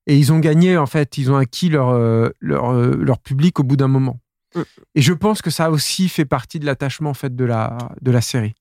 [0.05, 3.59] Et ils ont gagné, en fait, ils ont acquis leur, euh, leur, euh, leur public
[3.59, 4.19] au bout d'un moment.
[4.55, 4.61] Mm.
[4.95, 8.11] Et je pense que ça aussi fait partie de l'attachement en fait, de, la, de
[8.11, 8.53] la série.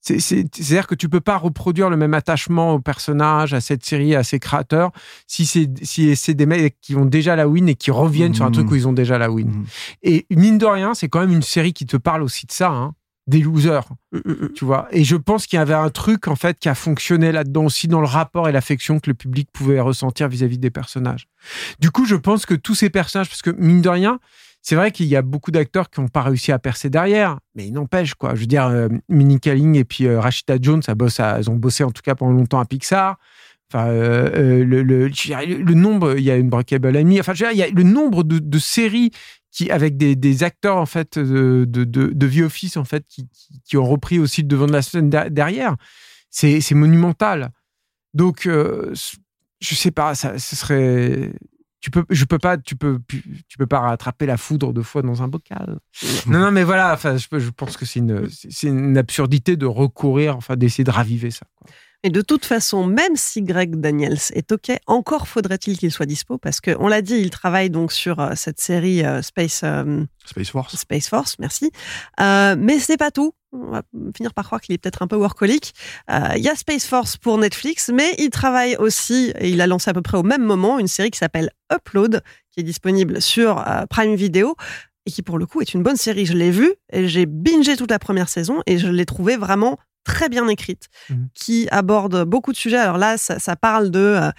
[0.00, 3.84] C'est- c'est- C'est-à-dire que tu peux pas reproduire le même attachement au personnage, à cette
[3.84, 4.90] série, à ses créateurs,
[5.26, 8.44] si c'est si c'est des mecs qui ont déjà la win et qui reviennent sur
[8.44, 9.48] un truc où ils ont déjà la win.
[9.48, 9.66] Mhm.
[10.02, 12.70] Et mine de rien, c'est quand même une série qui te parle aussi de ça,
[12.70, 12.94] hein,
[13.28, 14.88] des losers, Mm, tu vois.
[14.90, 17.86] Et je pense qu'il y avait un truc en fait qui a fonctionné là-dedans aussi
[17.86, 21.28] dans le rapport et l'affection que le public pouvait ressentir vis-à-vis des personnages.
[21.78, 24.18] Du coup, je pense que tous ces personnages, parce que mine de rien,
[24.62, 27.66] c'est vrai qu'il y a beaucoup d'acteurs qui n'ont pas réussi à percer derrière, mais
[27.66, 28.34] il n'empêche quoi.
[28.34, 31.50] Je veux dire, euh, Minnie Kaling et puis euh, Rashida Jones, ça bosse à- elles
[31.50, 33.18] ont bossé en tout cas pendant longtemps à Pixar.
[33.70, 37.20] Enfin, euh, euh, le, nombre, il y a une Breakable Amy.
[37.20, 39.10] Enfin, je veux dire, il y a le nombre de, de séries
[39.50, 43.28] qui, avec des, des acteurs en fait de, de, de, The Office en fait, qui,
[43.28, 45.76] qui, qui ont repris aussi le devant de la scène der- derrière.
[46.30, 47.50] C'est monumental.
[48.14, 48.92] Donc, euh,
[49.60, 51.32] je sais pas, ça, ce serait.
[51.80, 55.02] Tu peux, je peux pas, tu peux, tu peux pas rattraper la foudre deux fois
[55.02, 55.78] dans un bocal.
[56.26, 56.92] non, non, mais voilà.
[56.92, 60.90] Enfin, je, je pense que c'est une, c'est une absurdité de recourir, enfin, d'essayer de
[60.90, 61.46] raviver ça.
[61.56, 61.70] quoi.
[62.04, 66.38] Et de toute façon, même si Greg Daniels est OK, encore faudrait-il qu'il soit dispo
[66.38, 70.04] parce que on l'a dit, il travaille donc sur euh, cette série euh, Space euh,
[70.24, 70.76] Space Force.
[70.76, 71.72] Space Force, merci.
[72.20, 73.32] Euh, mais c'est pas tout.
[73.52, 73.82] On va
[74.16, 75.74] finir par croire qu'il est peut-être un peu workaholic.
[76.10, 79.66] Euh, Il y a Space Force pour Netflix, mais il travaille aussi, et il a
[79.66, 82.22] lancé à peu près au même moment, une série qui s'appelle Upload,
[82.52, 84.54] qui est disponible sur Prime Video
[85.06, 86.26] et qui pour le coup est une bonne série.
[86.26, 89.78] Je l'ai vue et j'ai bingé toute la première saison et je l'ai trouvée vraiment
[90.12, 91.28] très bien écrite, Mhm.
[91.34, 92.78] qui aborde beaucoup de sujets.
[92.78, 94.30] Alors là, ça, ça parle de euh,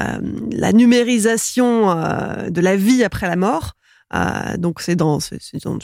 [0.00, 0.20] euh,
[0.52, 3.74] la numérisation euh, de la vie après la mort.
[4.64, 5.18] Donc c'est dans,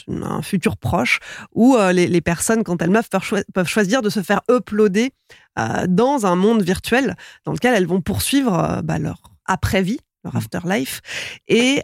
[0.07, 1.19] un futur proche
[1.53, 5.13] où les, les personnes, quand elles meurent, peuvent, choi- peuvent choisir de se faire uploader
[5.87, 7.15] dans un monde virtuel
[7.45, 11.01] dans lequel elles vont poursuivre bah, leur après-vie, leur afterlife.
[11.47, 11.83] Et,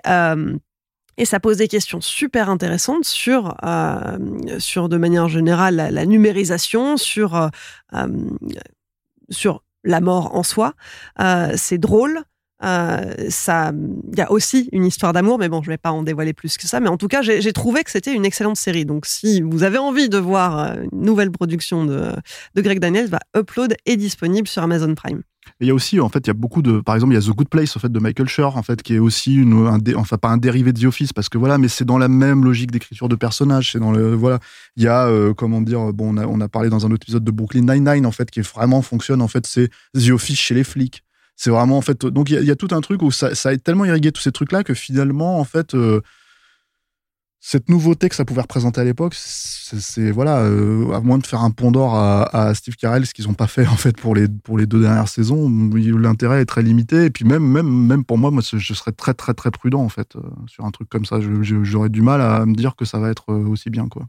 [1.18, 4.18] et ça pose des questions super intéressantes sur, euh,
[4.60, 7.48] sur de manière générale, la, numérisation, sur, euh,
[7.94, 8.08] euh,
[9.30, 10.74] sur la mort en soi.
[11.56, 12.22] C'est drôle.
[12.62, 13.72] Ça,
[14.12, 16.58] il y a aussi une histoire d'amour, mais bon, je vais pas en dévoiler plus
[16.58, 16.80] que ça.
[16.80, 18.86] Mais en tout cas, j'ai trouvé que c'était une excellente série.
[18.86, 22.12] Donc, si vous avez envie de voir une nouvelle production de,
[22.56, 25.24] de Greg Daniels, bah, Upload est disponible sur Amazon Prime.
[25.62, 27.20] Il y a aussi, en fait, il y a beaucoup de, par exemple, il y
[27.20, 29.68] a The Good Place, en fait, de Michael Schur, en fait, qui est aussi une,
[29.68, 32.08] un enfin, pas un dérivé de The Office, parce que voilà, mais c'est dans la
[32.08, 34.40] même logique d'écriture de personnages, c'est dans le, voilà.
[34.76, 37.04] Il y a, euh, comment dire, bon, on a, on a parlé dans un autre
[37.04, 40.56] épisode de Brooklyn Nine-Nine, en fait, qui vraiment fonctionne, en fait, c'est The Office chez
[40.56, 41.04] les flics.
[41.36, 43.12] C'est vraiment, en fait, donc il y, a- il y a tout un truc où
[43.12, 46.02] ça, ça a tellement irrigué tous ces trucs-là que finalement, en fait, euh,
[47.44, 51.42] cette nouveauté que ça pouvait représenter à l'époque, c'est voilà, euh, à moins de faire
[51.42, 54.28] un pont d'or à, Steve Carell, ce qu'ils n'ont pas fait en fait pour les
[54.28, 57.06] pour les deux dernières saisons, l'intérêt est très limité.
[57.06, 59.90] Et puis même même même pour moi, moi je serais très très très prudent en
[59.90, 61.18] fait euh, sur un truc comme ça.
[61.42, 64.08] J'aurais du mal à me dire que ça va être euh, aussi bien quoi.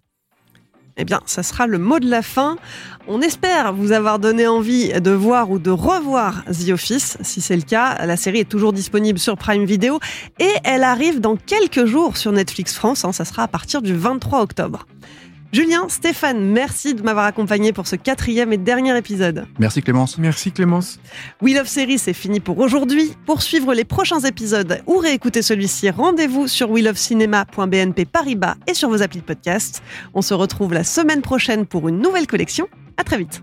[1.02, 2.56] Eh bien, ça sera le mot de la fin.
[3.08, 7.18] On espère vous avoir donné envie de voir ou de revoir The Office.
[7.22, 9.98] Si c'est le cas, la série est toujours disponible sur Prime Video
[10.38, 13.04] et elle arrive dans quelques jours sur Netflix France.
[13.04, 13.10] hein.
[13.10, 14.86] ça sera à partir du 23 octobre.
[15.52, 19.46] Julien, Stéphane, merci de m'avoir accompagné pour ce quatrième et dernier épisode.
[19.58, 20.16] Merci Clémence.
[20.16, 20.98] Merci Clémence.
[21.42, 23.12] We Love Series, c'est fini pour aujourd'hui.
[23.26, 29.02] Pour suivre les prochains épisodes ou réécouter celui-ci, rendez-vous sur welovecinema.bnp Paribas et sur vos
[29.02, 29.82] applis de podcast.
[30.14, 32.66] On se retrouve la semaine prochaine pour une nouvelle collection.
[32.96, 33.42] À très vite.